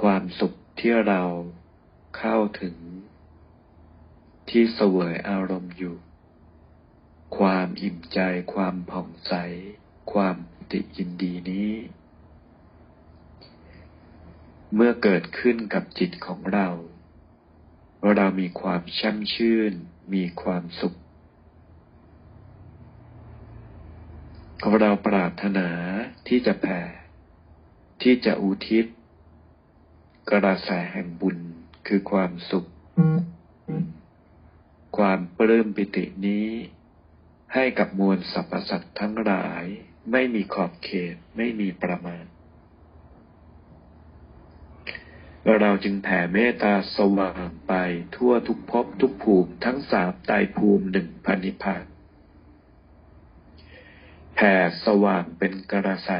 [0.00, 1.22] ความสุขที่เรา
[2.18, 2.76] เข้าถึง
[4.48, 5.96] ที่เสวยอารมณ์อยู่
[7.38, 8.18] ความอิ่มใจ
[8.54, 9.32] ความผ่องใส
[10.12, 10.36] ความ
[10.72, 11.70] ติยินดีนี้
[14.74, 16.68] เมื่อเกิดขึ้นกับจิตของเรา
[18.16, 19.72] เรามีความช่ำชื่น
[20.14, 20.96] มีความสุข
[24.80, 25.68] เราปรารถนา
[26.28, 26.80] ที่จะแผ่
[28.02, 28.86] ที่จะอุทิศ
[30.30, 31.38] กระแสแห่งบุญ
[31.86, 32.68] คือความสุข
[34.96, 36.48] ความปลื้มปิตินี้
[37.54, 39.64] ให้กับมวลสรรพสัตว์ทั้งหลาย
[40.12, 42.24] ไม่มีขอบเขตไม่มีประมาณ
[45.60, 47.74] เราจึงแผ่เมตตาสว่างไป
[48.16, 51.84] ทั่วทุกภพทุกภูมิทั้งสามตายภูมิหนึ่งพันิพาน
[54.34, 54.54] แผ่
[54.86, 56.10] สว่างเป็นกระแส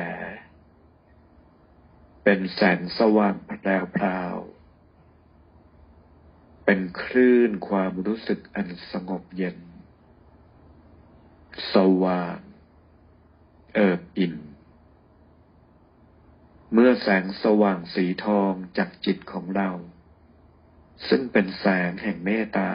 [2.24, 4.36] เป็นแสงสว่างแปรพราว
[6.64, 9.58] เป็นคลื่นความรู้สึกอันสงบเย็น
[11.74, 12.38] สว่าง
[13.74, 14.36] เอิบอิ่ม
[16.72, 19.70] เมื่อแสงสว่างสีทองจากจิตของเรา
[21.08, 22.70] ซึ่งเป็นแสงแห่งเมตตา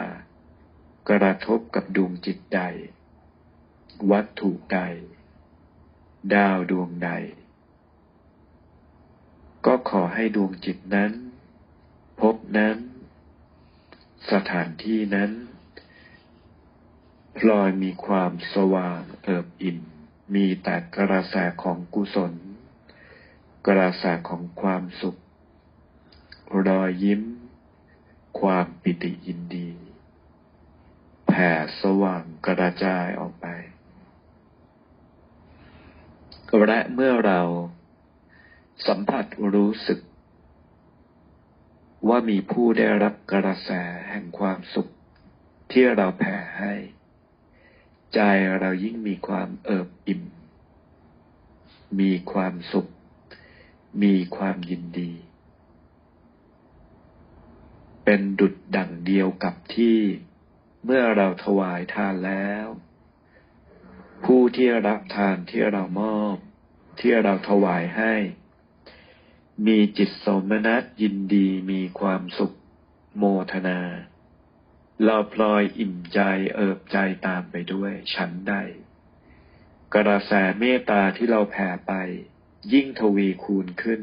[1.10, 2.60] กระทบกับดวงจิตใด
[4.10, 4.80] วัตถุใด
[6.34, 7.10] ดาวดวงใด
[9.66, 11.12] ก็ขอให้ดวงจิตนั้น
[12.20, 12.76] พบนั้น
[14.30, 15.30] สถานที่นั้น
[17.36, 19.78] พลอยมีความสว่างเอิบอิ่ม
[20.34, 22.32] มีแต่กระแสของกุศล
[23.68, 25.16] กระแสของความสุข
[26.68, 27.22] รอยยิ้ม
[28.40, 29.68] ความปิติยินดี
[31.26, 31.50] แผ่
[31.80, 33.46] สว่างกระจายออกไป
[36.66, 37.40] และเมื่อเรา
[38.86, 39.24] สัมผัส
[39.54, 40.00] รู้สึก
[42.08, 43.70] ว่ามีผู้ได้รับกระแส
[44.10, 44.88] แห่งความสุข
[45.70, 46.74] ที่เราแผ่ให้
[48.14, 48.20] ใจ
[48.60, 50.22] เรายิ่งมีความเอิบอิ่ม
[52.00, 52.86] มีความสุข
[54.02, 55.12] มีความยินดี
[58.04, 59.98] เป็นดุดดั่งเดียวกับที่
[60.84, 62.66] เมื่อเราถวายทานแล้ว
[64.24, 66.36] ผู้ที่รับทานที่เรามอบ
[67.00, 68.14] ที่เราถวายให้
[69.66, 72.56] มีจิตสมนัตยินดีมีความสุข
[73.16, 73.80] โมทนา
[75.04, 76.20] เราพลอยอิ่มใจ
[76.54, 78.54] เอิบใจตามไปด้วยชั้นใด
[79.94, 81.92] กระแสเมตตาที่เราแผ่ไป
[82.72, 84.02] ยิ่งทวีคูณขึ้น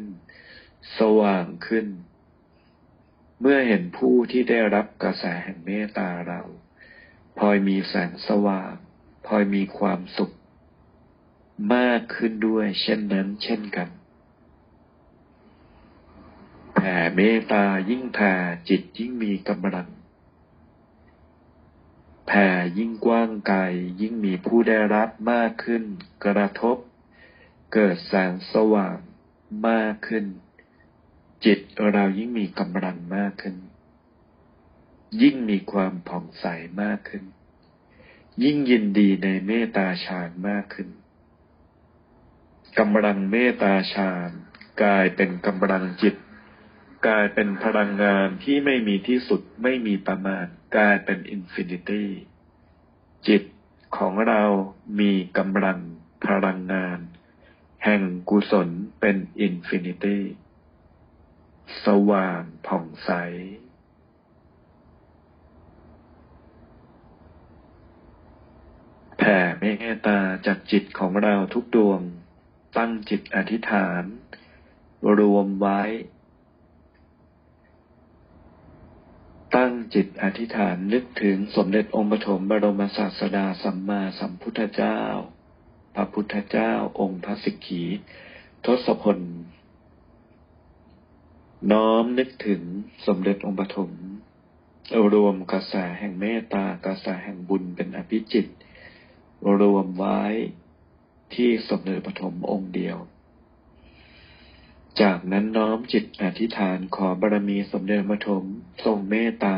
[0.98, 1.88] สว่างขึ้น
[3.42, 6.42] เมื่อเห็นผู้ที่ได้รับกระแสแห่งเมตตาเรา
[7.38, 8.74] พลอยมีแสงสว่าง
[9.26, 10.32] พลอยมีความสุข
[11.74, 13.90] มากขึ้นด้วย เช่นนั้น เช่นกัน
[16.76, 18.34] แผ่เมตตายิ่งแผ่
[18.70, 19.90] จิตยิ่งมีกำลัง
[22.28, 22.48] แผ่
[22.78, 23.60] ยิ่งกว้างไกล
[24.02, 25.84] ยิ่งมีผู้ได้รับมากขึ้น
[26.26, 26.78] กระทบ
[27.74, 28.98] เกิดแสงสว่าง
[29.68, 30.26] มากขึ้น
[31.46, 31.60] จิต
[31.92, 33.56] เรายิ่งมีกำลังมากขึ้น
[35.22, 36.46] ยิ่งมีความผ่องใส
[36.82, 37.24] มากขึ้น
[38.44, 40.90] ยิ่งยินดีในเมตตาฌานมากขึ้น
[42.80, 44.30] กำลังเมตตาฌาน
[44.82, 46.16] กลายเป็นกำลังจิต
[47.08, 52.10] กลายเป็นพลังงานที่ไม่มีที่สุดไม่มีประมาณกลายเป็น infinity
[53.28, 53.44] จิต
[53.98, 54.44] ของเรา
[55.00, 55.80] มีกำลัง
[56.26, 57.00] พลังงาน
[57.84, 58.70] แห่งกุศล
[59.00, 60.24] เป็น infinity
[61.86, 63.12] สว่างผ่องใส
[69.18, 72.02] แผ่เมตตาจากจิตของเราทุกดวง
[72.78, 74.04] ตั้งจิตอธิษฐาน
[75.20, 75.82] รวมไว้
[79.56, 85.00] ตั้งจิตอธิษฐานนึกถึงสมเด็จองค์ปฐมบรมศาสดาสัมมาสัมพุทธเจ้า
[85.96, 87.84] พระพุทธเจ้าองค์พระสิกขี
[88.66, 89.20] ทศพล
[91.72, 92.62] น้อมนึกถึง
[93.06, 93.92] สมเด็จองค์ปฐม
[95.14, 98.48] รวมกระแสแห่งเมตตากระแสแห่งบุญเป็นอภิจิต
[99.62, 100.22] รวมไว้
[101.36, 102.98] ที่สมเด็จปฐมองค์เดียว
[105.02, 108.44] จากนั้นน้อมจิตอธิษฐานขอบารมีสมเด็จปฐม
[108.84, 109.58] ทรงเมตตา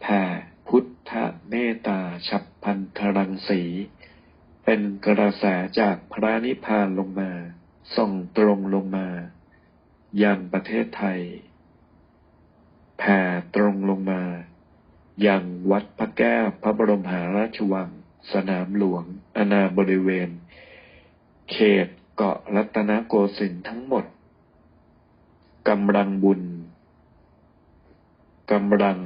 [0.00, 0.22] แผ่
[0.68, 1.12] พุทธ
[1.50, 3.62] เมตตาฉับพันธรังสี
[4.64, 5.44] เป็นกระแส
[5.80, 7.30] จากพระนิพพานลงมา
[7.96, 9.08] ส่งตรงลงมา
[10.22, 11.20] ยังประเทศไทย
[12.98, 13.20] แผ่
[13.54, 14.22] ตรงลงมา
[15.26, 17.88] ยังวัดพระแก้วพระบรมหาราชวัง
[18.32, 19.04] สนามหลวง
[19.36, 20.28] อนาบริเวณ
[21.50, 24.04] เขตเกาะรัตนโกสินทร์ทั้งหมด
[25.68, 26.42] กำลังบุญ
[28.52, 28.98] กำลัง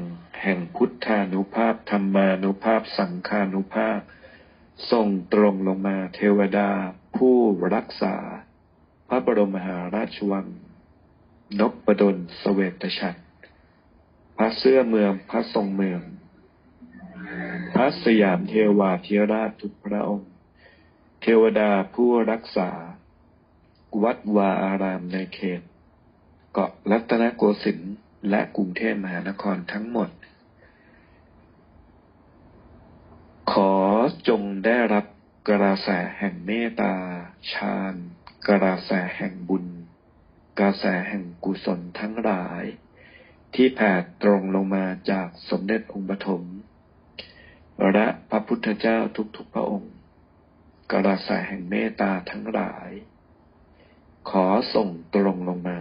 [0.42, 4.00] แห่งพุทธานุภาพธรรมานุภาพสังฆานุภาพ
[4.90, 6.70] ส่งตรงลงมาเทวดา
[7.16, 7.36] ผู้
[7.74, 8.14] รักษา
[9.08, 10.46] พระบรมมหาราชวัง
[11.60, 13.20] นกประดลสเวตฉัตร
[14.36, 16.00] พระเสื้อเมืองพระทรงเมือง
[17.74, 20.30] พระสยามเทวาธิราชทุกพระองค์
[21.22, 22.70] เทวดาผู้รักษา
[24.02, 25.62] วัดวาอารามในเขต
[26.52, 27.94] เกาะรัตนโกสินทร์
[28.30, 30.08] และกรุงเทพมหานครทั้งหมด
[33.50, 33.72] ขอ
[34.28, 35.04] จงได้รับ
[35.48, 35.88] กระแส
[36.18, 36.94] แห่งเมตตา
[37.52, 37.94] ฌาน
[38.48, 39.66] กระแสแห่งบุญ
[40.60, 42.62] กระแสแห่งกุศลทั้งหลาย
[43.54, 43.92] ที่แผ่
[44.22, 46.42] ตรงลงมาจากสมเด็จองค์ปฐม
[47.92, 48.98] และพระพุทธเจ้า
[49.36, 49.94] ทุกๆพระองค์
[50.92, 52.90] กระแสแห่งเมตตาทั้งหลาย
[54.30, 55.80] ขอส่งตรงลงมา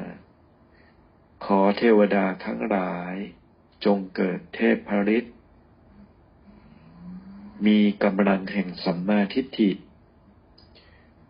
[1.45, 3.13] ขอเทวดาทั้งหลาย
[3.85, 5.36] จงเกิดเทพฤทธิ์
[7.65, 9.71] มีกำลังแห่งสัมมาทิฏฐิ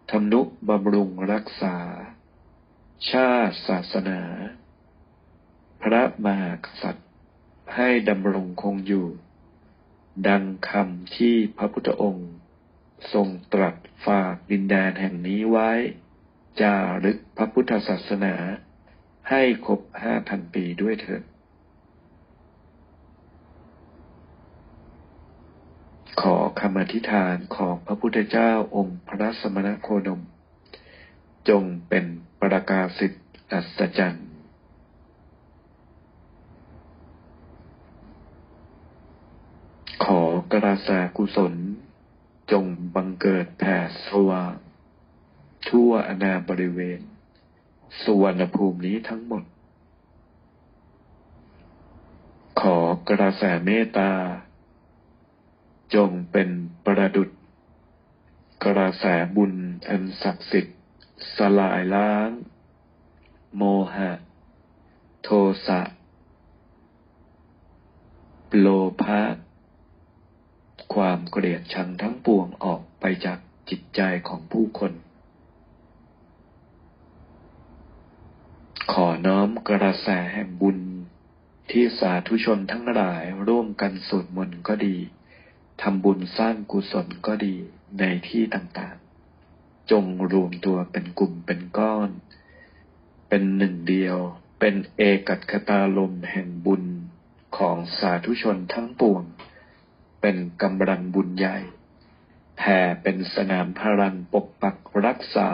[0.10, 1.78] ทำนุบำรุงรักษา
[3.12, 4.22] ชาติศาสนา
[5.82, 7.10] พระมหากษัตริย์
[7.76, 9.08] ให้ดำรงคงอยู่
[10.28, 12.32] ดังคำที่พระพุทธองค์
[13.14, 13.76] ทรงตรัส
[14.06, 15.72] ฝากดินแดนแห่งนี้ไว้
[16.62, 18.36] จารึกพระพุทธศาสนา
[19.30, 21.24] ให้ครบห้าพันปีด้วยเถิด
[26.22, 30.22] ขอคำอธิษฐานของพระพุทธเจ้าองค์พระสมณโคดม
[31.50, 32.06] จงเป็น
[32.42, 34.28] ประกาศสิทธิ์อัศจรรย์
[40.04, 40.22] ขอ
[40.54, 41.54] กระแสกุศล
[42.52, 42.66] จง
[42.96, 44.56] บังเกิดแผ่สว่าง
[45.70, 47.00] ทั่วอนาบริเวณ
[48.02, 49.44] สวรรณภูมินี้ทั้งหมด
[52.62, 52.78] ขอ
[53.10, 54.12] กระแสเมตตา
[55.96, 56.50] จงเป็น
[56.86, 57.30] ประดุจ
[58.64, 59.54] กระแสบุญ
[59.90, 60.78] อันศักดิ์สิทธิ์
[61.36, 62.30] สลายล้าง
[63.56, 63.64] โม
[63.96, 64.12] หะ
[65.24, 65.30] โท
[65.68, 65.82] สะ
[68.60, 68.68] โล
[69.02, 69.22] ภะ
[70.94, 74.94] ความเกลียดชังทั้งปวงออกไปจากจิตใจของผู้คน
[78.92, 80.80] ขอน้อมกระแสแห่งบุญ
[81.72, 84.98] ที่สาธุชนทั้งหลายร่วมกันสวดมนต์ก็ดี
[85.82, 87.56] ทำบุญสร้างกุศลก็ดี
[88.00, 92.10] ในที่ต่างๆ จงรวมตัวเป็นกลุ่มเป็นก้อน
[93.30, 94.18] เป็นหนึ่งเดียว
[94.60, 96.84] เป็นเอกัตคตาลมแห่งบุญ
[97.58, 99.24] ของสาธุชนทั้งปวง
[100.22, 101.58] เป็นกำลังบุญใหญ่
[102.58, 105.50] แผ่เป็นสนามพลังปกปักรักษา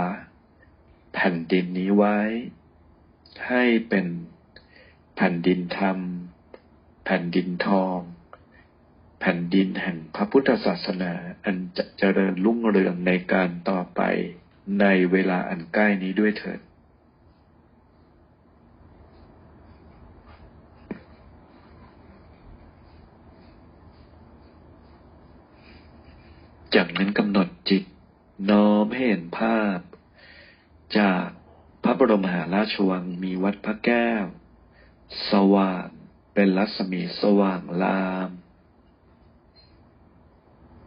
[1.14, 2.18] แผ่นดินนี้ไว้
[3.48, 4.06] ให้เป็น
[5.16, 5.98] แผ่นดินธรรม
[7.06, 8.00] แผ่นดินทอง
[9.26, 11.14] แผ่นดินแห่งพระพุทธศาสนา
[11.46, 14.02] อันจะเจริญรุ่งเรืองในการต่อไป
[14.80, 16.60] ในเวลาอันใกล้นี้ด้วยเถิด
[26.76, 27.84] จากนั้นกำหนดจิต
[28.50, 29.78] น้อมให้เห็นภาพ
[30.98, 31.26] จาก
[31.84, 34.26] พระบรมหาราชวังมีวัดพระแก้ว
[35.32, 35.88] สว่าง
[36.34, 38.32] เป็นรัศมีสว่างลาม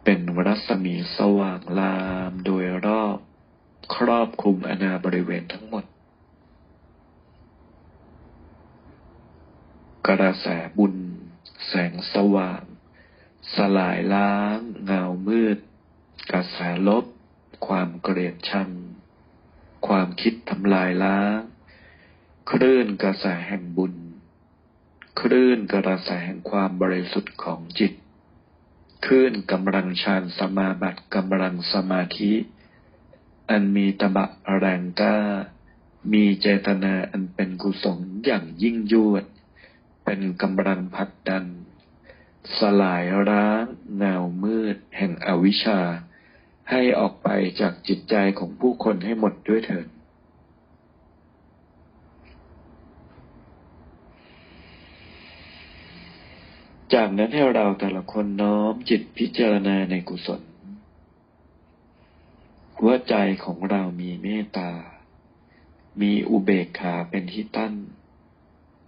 [0.09, 1.97] เป็นรั ศมีสว่างลา
[2.29, 3.17] มโดยรอบ
[3.95, 5.85] ครอบคลุมอนาบริเวณทั้งหมด
[10.07, 10.47] กระแส
[10.77, 10.95] บุญ
[11.67, 12.63] แสงสว่าง
[13.55, 15.57] สลายล้างเงามืด
[16.31, 16.57] กระแส
[16.87, 17.05] ลบ
[17.67, 18.69] ความเกลียดชัง
[19.87, 21.41] ความคิดทำลายล้าง
[22.51, 23.93] คลื่นกระแสแห่งบุญ
[25.19, 27.93] คลื่นกระแสแห่งความบริสุทธิ์ของจิต
[29.05, 32.33] คลื่นกำลังฌานสมาบัติกำลังสมาธิ
[33.49, 34.25] อันมีตบะ
[34.57, 35.17] แรงกล้า
[36.13, 39.23] มีเจตนาอันเป็นกุศลอย่างยิ่งยวด
[40.03, 41.45] เป็นกำลังพัดดัน
[42.57, 45.79] สลายร้างเงามืดแห่งอวิชชา
[46.69, 47.29] ให้ออกไป
[47.61, 49.87] จากจิตใจของผู้คนให้หมดด้วยเถิด
[56.93, 60.41] จากนั้นให้เราแต่ละคนน้อมจิตพิจารณาในกุศล
[62.85, 64.71] ว่าใจของเรามีเมตตา
[66.01, 67.75] มีอุเบกขาเป็นที่ตั้ง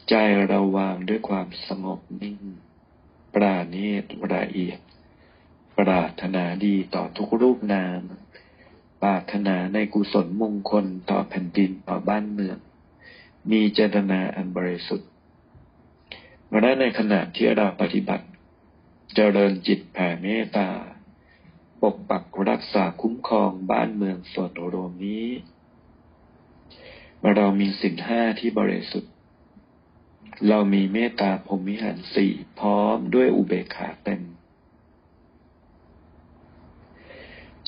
[0.09, 0.15] ใจ
[0.47, 2.39] เราวางด้วยความสงบนิ่ง
[3.33, 4.79] ปราณีตละเอียด
[5.77, 8.01] ปรารถนาดีต่อทุกรูปนาม
[9.01, 12.57] ปรารถนาในกุศลมงคลต่อแผ่นดินต่อบ้านเมือง
[13.51, 15.08] มีเจตนาอันบริสุทธิ์
[16.57, 18.25] และในขณะที่เราปฏิบัติ
[19.15, 20.69] เจริญจิตแผ่เมตตา
[21.81, 25.27] ปกปักรักษาคุ้มครองบ้านเมืองส่วนรวมนี้
[27.35, 29.13] เรามีสินห้าที่บริสุทธิ์
[30.47, 34.21] เรามีเมตตาพรมิหารสี่พร้อมด้วยอุเบกขาเต็ม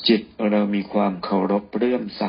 [0.08, 2.24] จิตเรามีความเคารพเรื่อมใส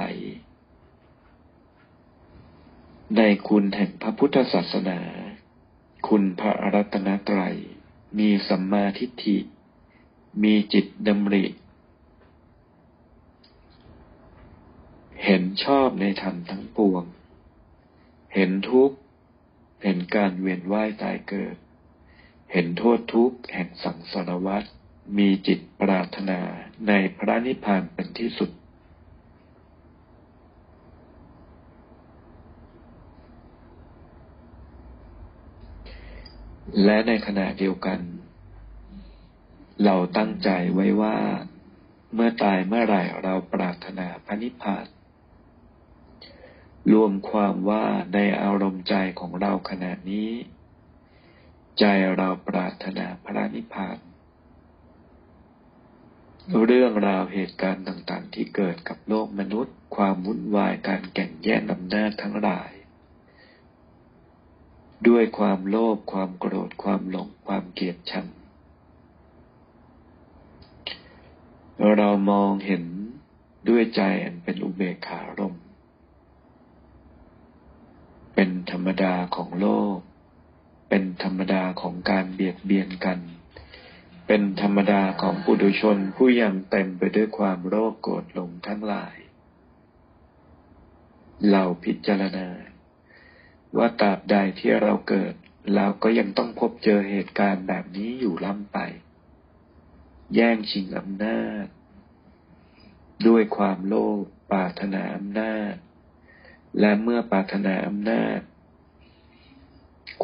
[3.17, 4.99] ในคุณแห่งพระพุทธศาสนา
[6.15, 7.55] คุณพระรัตนตรัย
[8.19, 9.37] มีสัมมาทิฏฐิ
[10.43, 11.45] มีจิตดำริ
[15.23, 17.03] เห็นชอบในธรรมทั้งปวง
[18.33, 18.97] เห็นทุกข์
[19.83, 21.55] เห็นการเวียนว่ายตายเกิด
[22.51, 24.63] เห็นโทษทุกข์แห่งสังสารวัฏ
[25.17, 26.39] มีจิตปรารถนา
[26.87, 28.49] ในพระนิพพานเป็นที่สุด
[36.83, 37.99] และในขณะเดียวกัน
[39.83, 41.17] เราตั้งใจไว้ว่า
[42.13, 44.85] เมื่อตายเมื่อไหร่เราปรารถนาพระนิพพาน
[46.91, 50.31] รวมความว่าในอารมณ์ใจของเราขณะนี้
[51.79, 51.85] ใจ
[52.17, 53.97] เราปรารถนาพระนิพพาน
[56.65, 62.71] เรื่องราวเหตุการณ์ต่างๆ ที่เกิดกับโลกมนุษย์ ความวุ่นวายการแข่งแย่งอำนาจทั้งหลาย
[65.07, 68.27] ด้วยความโลภความโกรธความหลงความเกลียดชัง
[71.97, 72.83] เรามองเห็น
[73.69, 75.55] ด้วยใจอันเป็นอุเบกขารม
[78.35, 79.97] เป็นธรรมดาของโลก
[80.89, 83.19] เป็นธรรมดาของการเบียดเบียนกัน
[84.27, 89.15] เป็นธรรมดาของปุถุชนผู้ยังเต็มไปด้วยความโรคโกรธหลงทั้งหลาย
[91.51, 92.47] เราพิจารณา
[93.77, 95.33] ว่าตราบใดที่เราเกิด
[95.75, 98.77] เราก็ยังต้องพบเจอเหตุการณ์แบบนี้อยู่ล่ำไป
[100.35, 101.65] แย่งชิงอำนาจ
[103.27, 105.73] ด้วยความโลภปรารถนาอำนาจ
[106.79, 108.39] และเมื่อปรารถนาอำนาจ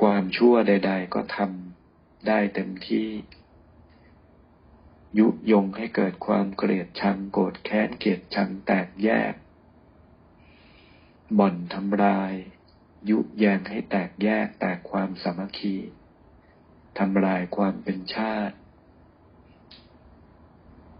[0.01, 3.09] ความชั่วใด ๆ ก็ทำได้เต็มที่
[5.19, 9.33] ยุยงให้เกิดความเกลียดชังโกรธแค้นเกลียดชังแตกแยก
[11.37, 12.33] บ่อนทำลาย
[13.09, 15.75] ยุแยงให้แตกแยกแตกความสามัคคี
[16.97, 18.55] ทำลายความเป็นชาติ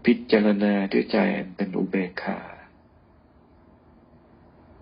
[0.04, 1.18] พิจารณาด้วยใจ
[1.56, 2.40] เป็นอุเบกขา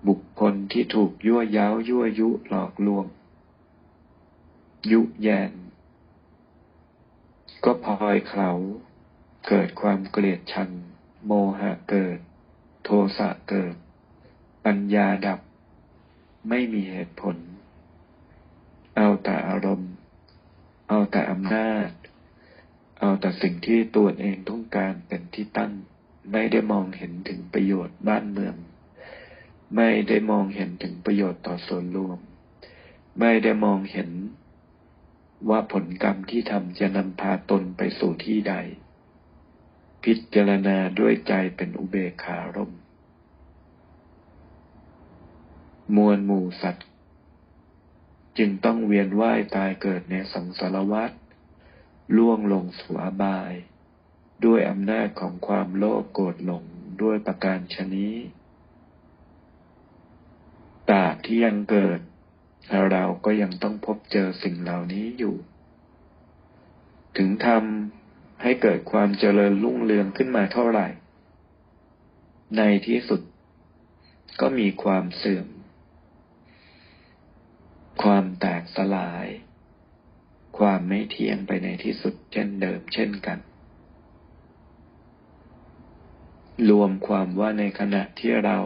[0.07, 3.07] บุคคลที่ถูกยั่วย้าวยั่วยุหลอกลวง
[4.93, 5.51] ยุแยง
[7.65, 8.51] ก็พลอยเขา
[9.49, 10.71] เกิดความเกลียดชัง
[11.25, 12.19] โมหะเกิด
[12.85, 13.75] โทสะเกิด
[14.65, 15.41] ปัญญาดับ
[16.49, 17.37] ไม่มีเหตุผล
[18.97, 19.93] เอาแต่อารมณ์
[20.89, 21.91] เอาแต่อำนาจ
[23.01, 25.73] เอาแต่สิ่งที่ตัวเองต้องการเป็นที่ตั้ง
[26.33, 28.55] ไม่ได้มองเห็นถึงประโยชน์บ้านเมือง
[29.77, 32.19] ไม่ได้มองเห็นถึงประโยชน์ต่อส่วนรวม
[33.21, 34.11] ไม่ได้มองเห็น
[35.49, 38.55] ว่าผลกรรมที่ทำจะนำพาตนไปสู่ที่ใด
[40.05, 42.81] พิจารณาด้วยใจเป็นอุเบกขารมณ์
[45.97, 46.87] มวลหมู่สัตว์
[48.39, 51.13] จึงต้องเวียนว่ายตายเกิดในสังสารวัฏ
[52.17, 53.53] ล่วงลงสู่อบาย
[54.45, 56.65] ด้วยอำนาจของความโลภโกรธหลง
[57.03, 58.17] ด้วยประการชนี้
[60.91, 62.01] ตราบที่ยังเกิด
[62.91, 65.37] เราก็ยังต้องพบเจอสิ่งเหล่านี้อยู่
[67.17, 70.87] ถึงทำให้เกิดความเจริญรุ่งเรืองขึ้นมาเท่าไหร่
[72.57, 73.21] ในที่สุด
[74.41, 75.47] ก็มีความเสื่อม
[78.03, 79.27] ความแตกสลาย
[80.59, 83.39] ความไม่เที่ยงไปในที่สุดเช่นเดิมเช่นกัน
[86.71, 88.59] รวมความว่าในขณะที่เรา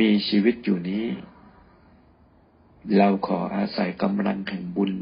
[0.00, 1.06] มีชีวิตอยู่นี้
[2.96, 4.92] เราขออาศัยกำลังแห่งบุญ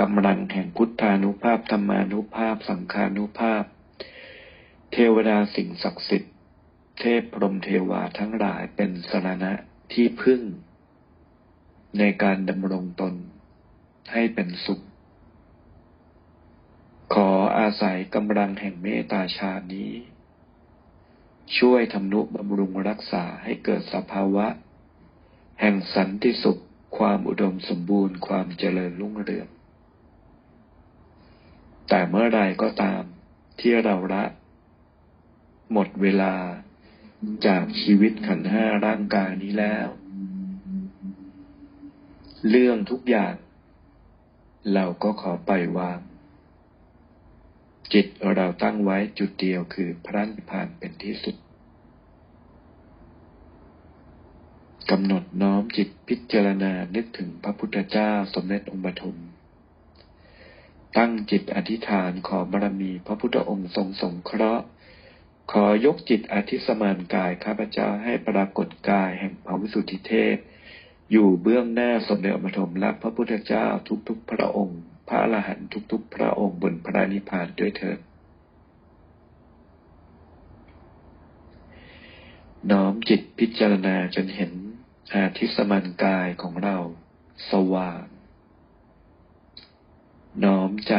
[0.00, 3.64] กำลังแห่งพุทธานุภาพธรรมานุภาพ สังขานุภาพ
[4.92, 6.34] เทวดาสิ่งศักดิ์สิทธิ์
[7.00, 9.52] เทพพรหมเทวาทั้งหลายเป็นสรณะ
[9.92, 10.42] ที่พึ่ง
[11.98, 13.14] ในการดำรงตน
[14.12, 14.80] ให้เป็นสุข
[17.14, 19.92] ขออาศัยกำลังแห่งเมตตาชานี้
[21.58, 24.46] ช่วยทำนุบำรุงรักษาให้เกิดสภาวะ
[25.60, 26.62] แห่งสันติสุข
[26.98, 29.48] ความอุดมสมบูรณ์ความเจริญรุ่งเรือง
[31.88, 33.02] แต่เมื่อไรก็ตาม
[33.60, 34.24] ที่เราละ
[35.72, 36.34] หมดเวลา
[37.46, 39.88] จากชีวิตขันห้าร่างกายนี้แล้ว
[42.48, 43.34] เรื่องทุกอย่าง
[44.74, 46.00] เราก็ขอปล่อยวาง
[47.92, 51.36] จิตเราตั้งไว้จุดเดียวคือพระนิพพานเป็นที่สุด
[54.90, 59.16] กำหนดน้อมจิตพิจารณานึกถึงพระพุทธเจ้าสมเด็จองค์ปฐม
[60.96, 64.64] ตั้งจิตอธิษฐานขอบารมีพระพุทธองค์ทรงสงเคราะห์
[65.52, 70.36] ขอยกจิตอธิสมานกายข้าพเจ้าให้ปรากฏกายแห่งพระวิสุทธิเทพ
[71.10, 73.66] อยู่เบื้องหน้าสมเด็จอมรมและพระพุทธเจ้า
[74.08, 77.98] ทุกๆพระองค์ พระอรหันต์ทุกๆ พระองค์บนพระนิพพานด้วยเถิด
[82.70, 84.52] น้อมจิตพิจารณาจนเห็น
[85.14, 86.76] อาทิสมันกายของเรา
[87.50, 88.04] สว่าง
[90.44, 90.94] น้อมใจ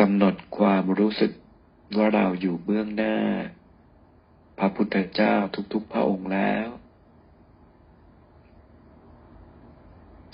[0.00, 1.32] กำหนดความรู้สึก
[1.96, 3.16] ว่าเราอยู่เบื้องหน้า
[4.58, 5.34] พระพุทธเจ้า
[5.72, 6.68] ทุกๆพระองค์แล้ว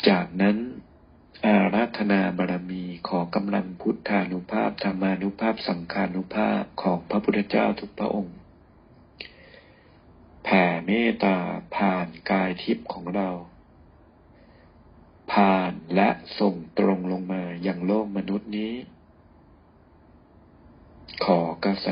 [0.08, 0.56] จากนั้น
[1.46, 8.36] อาราธนาบารมีขอกำลังพุทธานุภาพธรรมานุภาพสังขานุภาพของพระพุทธเจ้าทุกพระองค์
[10.44, 11.36] แผ่เมตตา
[11.76, 13.30] ผ่านกายทิพย์ของเรา
[15.32, 18.74] ผ่านและส่งตรงลงมาอย่างโลกมนุษย์นี้
[21.24, 21.88] ขอกระแส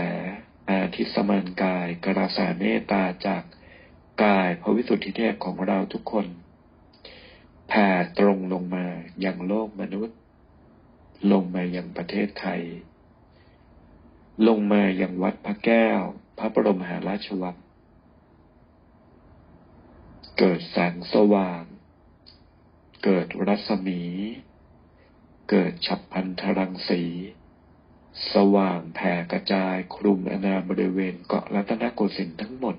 [0.70, 3.42] อาทิสมานกายกระแสเมตตาจาก
[4.24, 6.26] กายพระวิสุทธิเทพของเราทุกคน
[7.74, 8.86] แผ่ตรงลงมา
[9.20, 10.18] อย่างโลกมนุษย์
[11.32, 12.62] ลงมาอย่างประเทศไทย
[14.46, 16.00] ลงมาอย่างวัดพระแก้ว
[16.38, 17.56] พระบรมหาราชวัง
[20.38, 21.62] เกิดแสงสว่าง
[23.04, 24.02] เกิดรัศมี
[25.50, 27.02] เกิดฉับพันธรังสี
[28.34, 32.76] สว่างแผ่กระจายคลุมอนาบริเวณเกาะรัตนโกสินทร์ทั้งหมด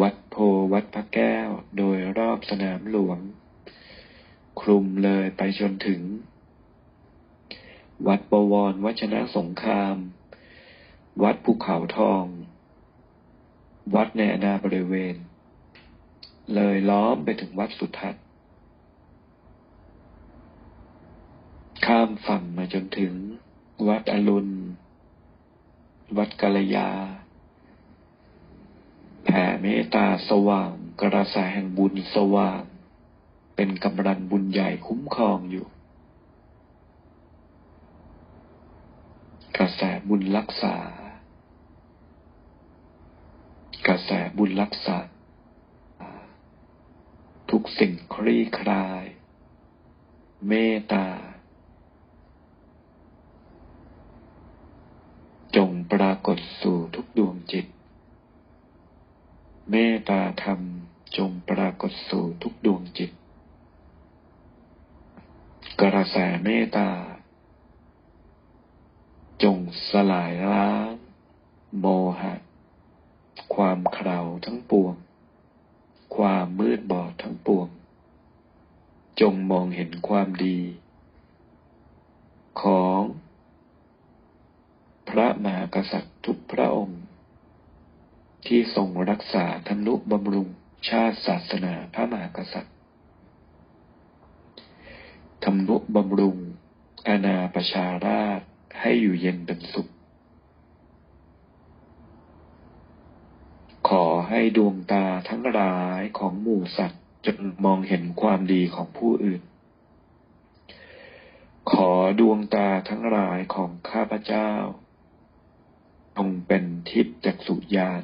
[0.00, 0.36] วัดโพ
[0.72, 3.18] วัดพระแก้ว โดยรอบสนามหลวง
[4.60, 6.02] คลุมเลยไปจนถึง
[8.06, 9.96] วัดบวรวัชนะสงคราม
[11.22, 12.24] วัดภูเขาทอง
[13.94, 15.16] วัดในอนาบริเวณ
[16.54, 18.24] เลยล้อมไปถึงวัดสุทัศน์
[21.86, 23.14] ข้ามฝั่งมาจนถึง
[23.88, 24.50] วัดอรุณ
[26.16, 26.90] วัดกาลยา
[29.24, 32.62] แผ่เมตตาสว่างกระแสแห่งบุญสว่าง
[33.56, 35.66] เป็นกำลังบุญใหญ่คุ้มครองอยู่
[39.56, 40.76] กระแสบุญรักษา
[43.86, 44.98] กระแสบุญรักษา
[47.50, 49.04] ทุกสิ่งคลี่คลาย
[50.48, 51.06] เมตตา
[55.56, 57.66] จงปรากฏสู่ทุกดวงจิต
[59.72, 60.60] เมตตาธรรม
[61.16, 63.10] จงปรากฏสู่ทุกดวงจิต
[65.80, 66.90] กระแสเมตตา
[69.42, 69.58] จง
[69.90, 70.94] สลายล้าง
[71.78, 71.86] โม
[72.20, 72.34] หะ
[73.54, 74.94] ความเขลาทั้งปวง
[76.16, 77.68] ความมืดบอดทั้งปวง
[79.20, 80.58] จงมองเห็นความดี
[82.62, 83.00] ของ
[85.08, 87.00] พระมหากษัตริย์ทุกพระองค์
[88.46, 90.48] ที่ทรงรักษาทนุบำรุง
[90.88, 92.74] ชาติศาสนาพระมหากษัตริย์
[95.44, 96.36] ทำนุบำรุง
[97.08, 98.40] อาณาประชาราช
[98.80, 99.88] ให้อยู่เย็นเป็นสุข
[103.88, 109.42] ขอให้ดวงตาทั้งหลายของหมู่สัตว์จงมองเห็นความดีของผู้อื่น
[111.70, 114.50] ขอดวงตาทั้งหลายของข้าพเจ้า
[116.16, 118.02] จงเป็นทิพย์จักสุญาน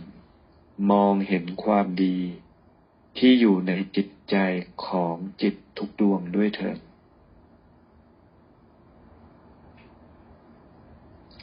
[0.90, 2.18] มองเห็นความดี
[3.18, 4.36] ที่อยู่ในจิตใจ
[4.86, 6.78] ของจิตทุกดวงด้วยเถิด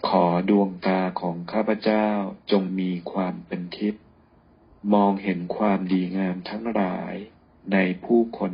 [0.08, 2.08] ขอดวงตาของข้าพเจ้า
[2.52, 4.04] จงมีความเป็นทิพย์
[4.94, 7.14] มองเห็นความดีงามทั้งหลาย
[7.72, 8.54] ในผู้คน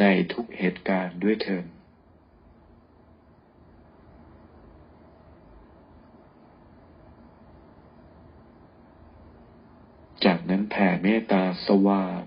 [0.00, 1.66] ในทุกเหตุการณ์ด้วยเถิด
[10.24, 12.20] จากนั้นแผ่เมตตาสว่าง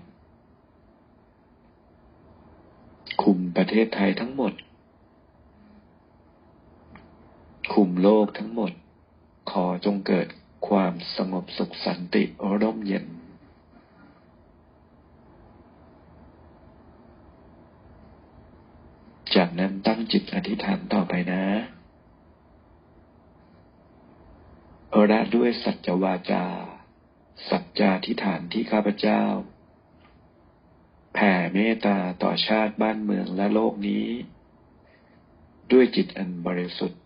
[3.22, 4.52] คุมประเทศไทยทั้งหมด
[7.72, 8.72] คุมโลกทั้งหมด
[9.50, 10.26] ขอจงเกิด
[10.68, 12.22] ความสงบสุขสันติ
[12.60, 13.06] ร่มเย็น
[19.34, 21.44] จากนั้นตั้งจิตอธิษฐานต่อไปนะ
[25.06, 26.44] และด้วยสัจวาจา
[27.48, 29.22] สัจจาธิฐานที่ข้าพเจ้า
[31.14, 34.06] แผ่เมตตาต่อชาติบ้านเมืองและโลกนี้
[35.72, 37.00] ด้วยจิตอันบริสุทธิ์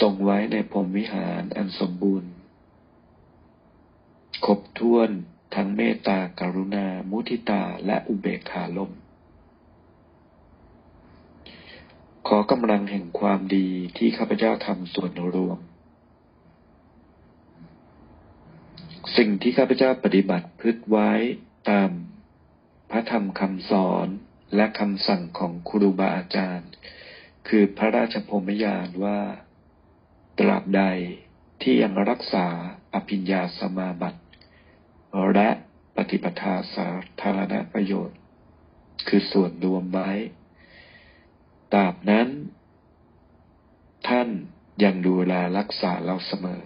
[0.00, 2.30] ทรงไว้ในพรหมวิหารอันสมบูรณ์
[4.44, 5.10] ครบถ้วน
[5.54, 8.92] ทั้งเมตตากรุณา มุทิตาและอุเบกขาลม
[12.28, 15.58] ขอกำลังแห่งความดีที่ข้าพเจ้าทำส่วนรวม
[19.14, 21.10] สิ่งที่ข้าพเจ้าปฏิบัติพฤติไว้
[21.70, 21.90] ตาม
[22.90, 24.08] พระธรรมคำสอน
[24.56, 26.70] และคำสั่งของครูบาอาจารย์
[27.48, 29.20] คือพระราชพมยานว่า
[30.38, 30.82] ตราบใด
[31.62, 32.46] ที่ยังรักษา
[32.94, 34.20] อภิญญาสมาบัติ
[35.34, 35.48] และ
[35.96, 36.88] ปฏิปทาสา
[37.20, 38.18] ธารณประโยชน์
[39.08, 40.10] คือส่วนรวมไว้
[41.74, 42.28] ตราบนั้น
[44.08, 44.28] ท่าน
[44.84, 46.64] ยังดูแลรักษาเราเสมอ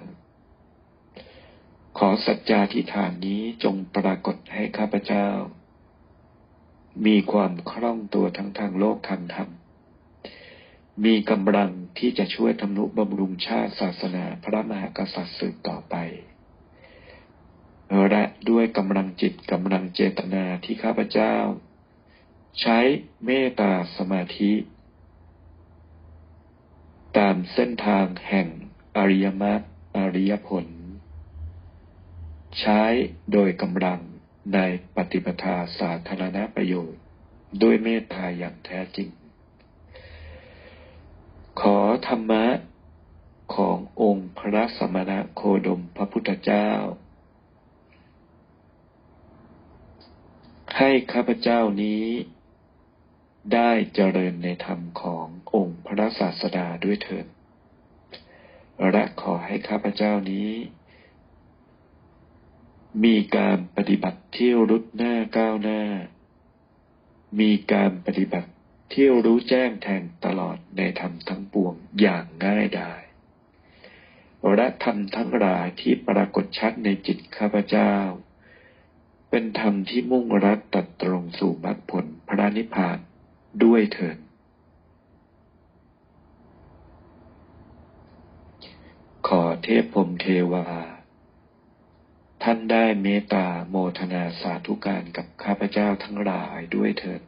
[2.03, 5.29] ขอสัจจาธิฐานนี้จงปรากฏให้ข้าพเจ้า
[7.07, 9.49] มีความคล่องตัวทั้งทางโลกทางธรรม
[11.05, 15.95] มีกำลังที่จะช่วยทำนุบำรุงชาติศาสนาพระมหากษัตริย์สืบต่อไป
[18.11, 21.35] และด้วยกำลังจิตกำลังเจตนาที่ข้าพเจ้า
[22.61, 22.79] ใช้
[23.25, 24.53] เมตตาสมาธิ
[27.19, 28.47] ตามเส้นทางแห่ง
[28.97, 29.61] อริยมรรค
[29.97, 30.67] อริยผล
[32.59, 32.83] ใช้
[33.33, 34.01] โดยกำลัง
[34.55, 34.59] ใน
[34.97, 37.01] ปฏิปทาสาธารณประโยชน์
[37.63, 39.11] ด้วยเมตตาอย่างแท้จริง
[41.61, 42.47] ขอธรรมะ
[43.55, 46.71] ขององค์พระสมณะโคดมพระพุทธเจ้า
[50.77, 52.05] ให้ข้าพเจ้านี้
[53.55, 57.27] ได้เจริญในธรรมขององค์พระศาสดาด้วยเถิด
[58.91, 60.51] และขอให้ข้าพเจ้านี้
[63.05, 65.83] มีการปฏิบัติเที่ยวรุดหน้าก้าวหน้า
[67.41, 68.51] มีการปฏิบัติ
[68.91, 73.01] เที่ยวรู้แจ้งแทงตลอดในธรรมทั้งปวงอย่างง่ายดาย
[74.57, 77.95] และธรรมทั้งหลายที่ปรากฏชัดในจิตข้าพเจ้า
[79.31, 82.99] เป็นธรรมที่มุ่งรัดตัดตรงสู่มรรคผลพระนิพพาน
[83.65, 84.19] ด้วยเถิด
[89.29, 90.67] ขอเทพพรมเทวา
[92.45, 97.21] ท่านได้เมตตาโมทนาสาธุการกับข้าพเจ้าทั้งหลายด้วยเถิด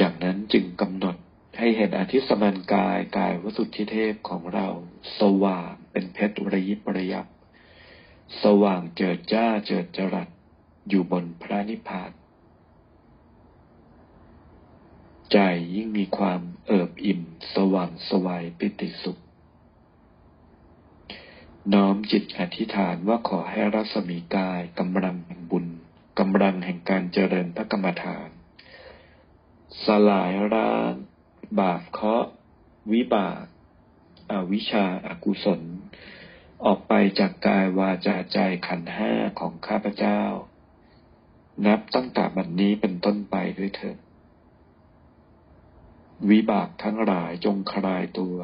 [0.00, 1.16] จากนั้นจึงกำหนด
[1.58, 4.68] ให้เห็นอธิสมันกายกายวสุทธิเทพของเรา
[5.20, 7.26] สว่างเป็นเพชรระยิบระยับ
[8.42, 10.28] สว่างเจิดจ้าเจิดจรัส
[10.88, 12.10] อยู่บนพระนิพพาน
[15.32, 15.38] ใจ
[15.74, 17.20] ยิ่งมีความเอิบอิ่ม
[17.54, 19.18] สว่างสวัยปิติสุข
[21.72, 25.66] น้อมจิตอธิษฐานว่าขอให้รัศมีกายกำลังแห่งบุญ
[26.18, 28.28] กำลังแห่งการเจริญพระกรรมฐาน
[29.84, 30.92] สลายร้าง
[31.60, 32.24] บาปเคาะ
[32.92, 33.44] วิบาก
[34.30, 35.60] อวิชาอากุศล
[36.64, 40.22] ออกไปจากกายวาจาใจขันห้าของข้าพเจ้า
[41.66, 43.98] นับตั้งแต่บัดนนี้เป็นต้นไปด้วยเถิด
[46.30, 48.38] วิบากทั้งหลายจงคลายตัว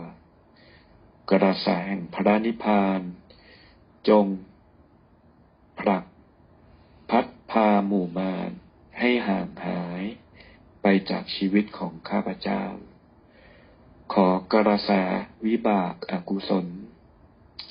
[1.31, 3.01] กระแสแห่งพระนิพพาน
[4.09, 4.27] จง
[5.79, 6.05] ผลัก
[7.11, 8.51] พัดพาหมู่มาร
[8.99, 10.03] ให้ห่างหาย
[10.83, 12.65] ไปจากชีวิตของข้าพเจ้า
[14.13, 14.93] ขอกระแส
[15.47, 16.67] วิบากอากุศล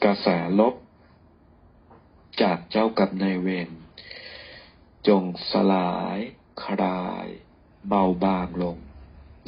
[0.04, 0.28] กระแส
[0.60, 0.76] ลบ
[2.42, 3.70] จากเจ้ากับนายเวร
[5.08, 6.18] จงสลาย
[6.64, 7.28] คลาย
[7.88, 8.78] เบาบางลง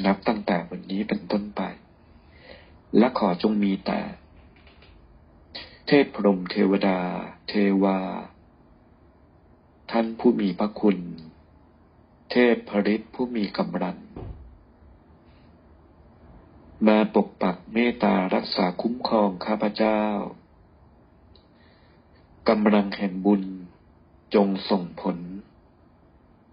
[0.03, 1.61] นับตั้งแต่วันนี้เป็นต้นไป
[2.97, 3.99] และขอจงมีแต่
[5.87, 6.99] เทพพรมเทวดา
[7.47, 7.99] เทวา
[9.91, 10.97] ท่านผู้มีพระคุณ
[12.31, 13.97] เทพพริตผู้มีกำลัง
[16.87, 20.01] มาปกปักเมตตารักษาคุ้มครองข้าพเจ้า
[22.49, 23.43] กำลังแห่งบุญ
[24.35, 25.17] จงส่งผล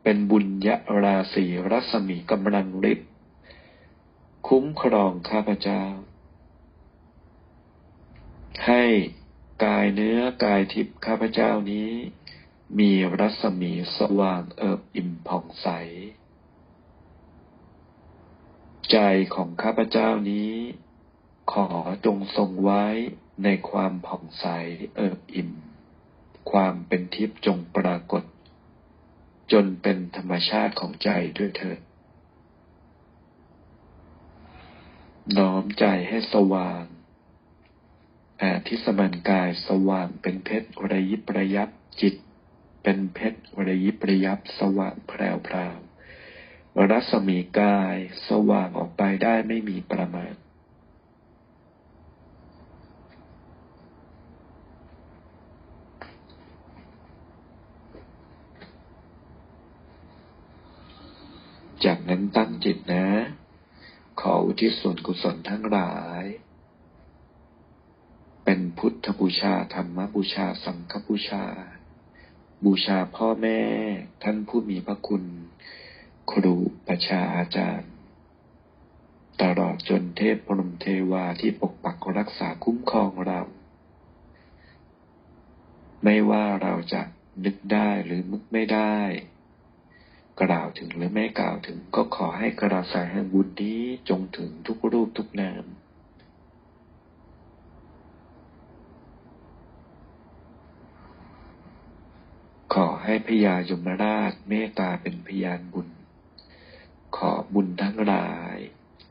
[0.02, 0.68] เป็นบุญย
[1.02, 3.11] ราศีรัศมีกำลังฤทธิ์
[4.48, 5.82] คุ้มครองข้าพเจ้า
[8.66, 8.84] ให้
[9.64, 11.90] กายเนื้อกายทิพย์ข้าพเจ้านี้
[12.78, 15.68] มีรัศมีสว่างเอิบอิ่มผ่องใส
[18.90, 18.98] ใจ
[19.34, 20.52] ของข้าพเจ้านี้
[21.52, 21.68] ขอ
[22.06, 22.84] จงทรงไว้
[23.44, 24.46] ในความผ่องใส
[24.96, 25.50] เอิบอิ่ม
[26.50, 28.22] ความเป็นทิพย์จงปรากฏ
[29.52, 31.78] จนเป็นธรรมชาติของใจด้วยเถิด
[35.38, 36.84] น้อมใจให้สว่าง
[38.42, 41.68] อาทิสมันกายสว่างเป็นเพชรระยิบระยับ
[42.00, 42.14] จิต
[42.82, 45.78] เป็นเพชรระยิบระยับสว่างแพรวพราว
[46.90, 47.96] รัศมีกาย
[48.28, 50.34] สว่างออกไปได้ไม่มีประมาณ
[61.84, 63.06] จากนั้นตั้งจิตนะ
[64.26, 66.24] ขออุทิศส่วนกุศลทั้งหลาย
[68.44, 71.44] เป็นพุทธบูชาธรรมบูชาสังฆบูชา
[72.64, 73.60] บูชาพ่อแม่
[74.22, 75.24] ท่านผู้มีพระคุณ
[76.30, 76.54] ครู
[76.88, 77.92] ประชาอาจารย์
[79.42, 83.40] ตลอดจนเทพพรมเทวาที่ปกปักรักษาคุ้มครองเรา
[86.04, 87.02] ไม่ว่าเราจะ
[87.44, 88.96] นึกได้หรือมึกไม่ได้
[90.40, 95.64] กล่าวถึงหรือไม่กล่าวถึง ก็ขอให้กระแสแห่งบุญนี้จงถึงทุกรูปทุกนาม
[102.74, 105.88] ขอให้พญายมราชเมตตาเป็นพยานบุญ
[107.16, 108.56] ขอบุญทั้งหลาย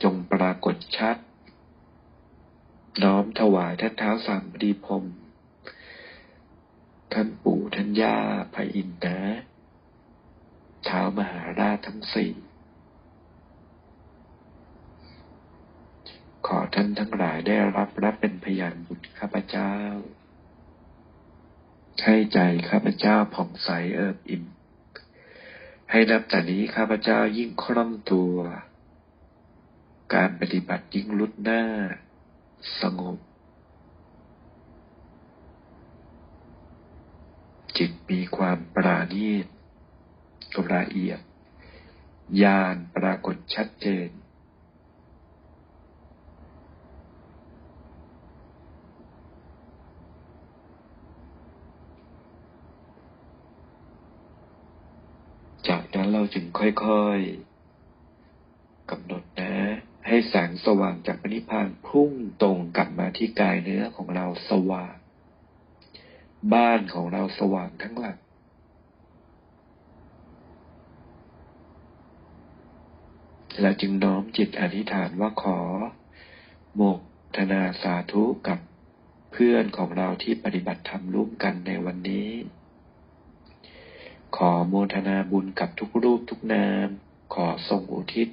[0.03, 1.17] จงปรากฏชัด
[3.03, 5.05] น้อมถวายท่านเท้าสามดีพรม
[7.13, 8.17] ท่านปู่ท่านย่า
[8.53, 9.19] พระอินทร์นะ
[10.85, 12.31] เท้ามหาราชทั้งสี่
[16.47, 19.73] ขอท่านทั้งหลายได้รับรับเป็นพยานบุญข้าพเจ้า
[22.03, 24.43] ให้ใจข้าพเจ้าผ่องใสเอิบอิ่ม
[25.91, 28.35] ให้นับแต่นี้ข้าพเจ้ายิ่งคล่องตัว
[30.13, 31.63] การปฏิบัติยิ่งลุดหน้า
[32.81, 33.17] สงบ
[37.77, 39.45] จิตมีความปราณีต
[40.75, 41.19] ละเอียด
[42.41, 44.09] ญาณปรากฏชัดเจน
[55.67, 59.55] จากนั้นเราจึงค่อยๆกำหนดนะ
[60.07, 64.95] ให้แสงสว่างจากนิพพานพุ่งตรงกลับมาที่กายเนื้อของเราสว่าง
[66.53, 68.17] บ้านของเราสว่างทั้งหลัง
[73.61, 75.59] และจึงน้อมจิตอธิษฐานว่าขอ
[76.75, 76.99] โมก
[77.35, 78.59] ธนาสาธุกับ
[79.31, 82.29] เพื่อนของเราที่ปฏิบัติธรรมร่วมกันในวันนี้
[84.35, 86.87] ขอโมทนาบุญกับทุกรูปทุกนาม
[87.33, 88.27] ขอทรงอุทิศ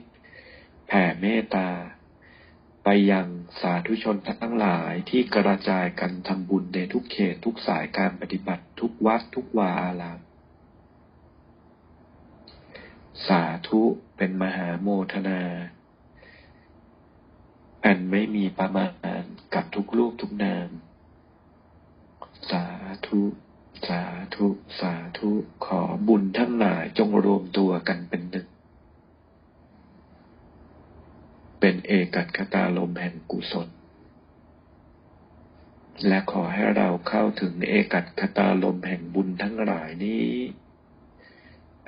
[0.86, 1.68] แผ่เมตตา
[2.84, 3.26] ไปยัง
[3.60, 10.18] สาธุชนทั้งหลายที่กระจายกันทำบุญในทุกเขตทุกสายการปฏิบัติทุกวัดทุกวาอาราม
[13.26, 13.82] สาธุ
[14.16, 15.40] เป็นมหาโมทนา
[17.84, 18.86] อันไม่มีประมา
[19.20, 19.22] ณ
[19.54, 20.68] กับทุกลูกทุกนาม
[22.50, 22.64] สา
[23.06, 23.22] ธุ
[23.88, 24.02] สา
[24.34, 24.46] ธุ
[24.80, 25.30] สาธุ
[25.64, 28.46] ขอบุญทั้งหลายจงรวมตัวกันเป็นหนึ่ง
[31.60, 33.68] เป็นเอกัคตาลมแห่งกุศล
[36.06, 40.26] และขอให้เราเข้าถึงเอกัคตาลมแห่งบุญทั้งหลายนี้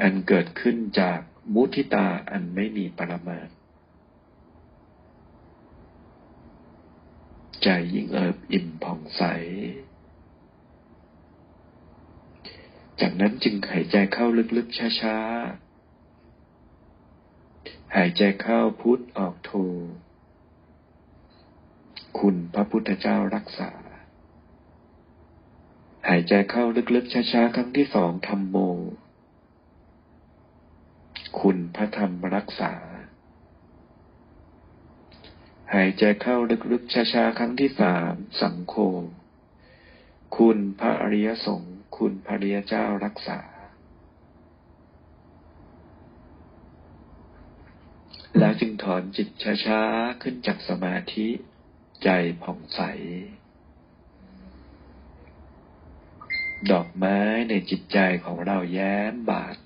[0.02, 1.20] อันเกิดขึ้นจาก
[1.54, 3.48] มุทิตาอันไม่มีปรมาณ
[7.62, 9.22] ใจยิ่งเอิบอิ่มผ่องใส
[13.00, 14.26] จากนั้นจึงหายใจเข้า
[14.56, 19.50] ลึกๆช้าๆ หายใจเข้าพุทธออกโท
[22.18, 23.70] คุณพระพุทธเจ้ารักษา
[26.08, 28.56] หายใจเข้าลึกๆช้าๆ ครั้งที่สองทำโม
[31.38, 32.72] คุณพระธรรมรักษา
[35.74, 36.36] หายใจเข้า
[36.72, 38.74] ลึกๆช้าๆครั้งที่สามสังโฆ
[40.36, 43.40] คุณพระอริยสงฆ์คุณพระริยเจ้ารักษา
[48.38, 49.28] แล้วจึงถอนจิต
[49.64, 51.28] ช้าๆขึ้นจากสมาธิ
[52.04, 52.08] ใจ
[52.42, 52.80] ผ่องใส
[56.70, 57.18] ดอกไม้
[57.48, 59.56] ในจิตใจของเราแย้มบาน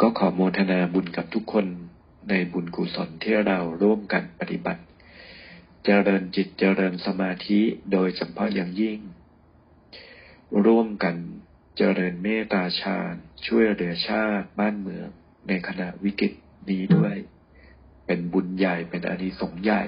[0.00, 1.66] ก็ขอโมทนาบุญกับทุกคน
[2.28, 4.82] ในบุญกุศลที่เราร่วมกันปฏิบัติ
[5.84, 7.60] เจริญจิตเจริญสมาธิ
[7.92, 8.98] โดยเฉพาะอย่างยิ่ง
[10.66, 11.16] ร่วมกัน
[11.76, 13.14] เจริญเมตตาฌาน
[13.46, 15.08] ช่วยเหลือชาติบ้านเมือง
[15.48, 16.32] ในขณะวิกฤต
[16.68, 17.14] นี้ด้วย
[18.06, 19.84] เป็นบุญใหญ่เป็นอานิสงส์ใหญ่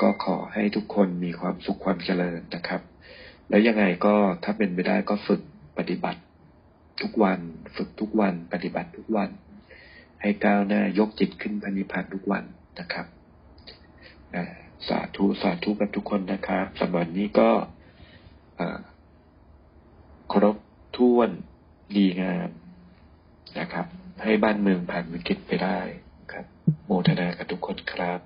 [0.00, 2.80] ก็ขอให้ทุกคนมีความสุขความเจริญนะครับ
[3.48, 4.14] แล้วยังไงก็
[4.44, 5.40] ถ้าเป็นไปได้ก็ฝึก
[5.78, 6.20] ปฏิบัติ
[7.02, 7.38] ทุกวัน
[7.76, 9.30] ฝึกทุกวัน ปฏิบัติทุกวัน
[10.22, 12.44] ให้ก้าวหน้ายกจิตขึ้นพันิพันธ์ทุกวัน
[12.78, 13.06] นะครับ
[14.88, 17.50] สาธุสาธุกับทุกคนนะครับสำหรับนี้ก็
[20.32, 20.56] ครบ
[20.96, 21.30] ถ้วน
[21.96, 22.50] ดีงาม
[23.58, 23.86] นะครับ
[24.22, 25.80] ให้บ้านเมืองผ่านวิกฤตไปได้
[26.32, 26.44] ครับ
[26.84, 28.20] โมทนากับทุกคนครับ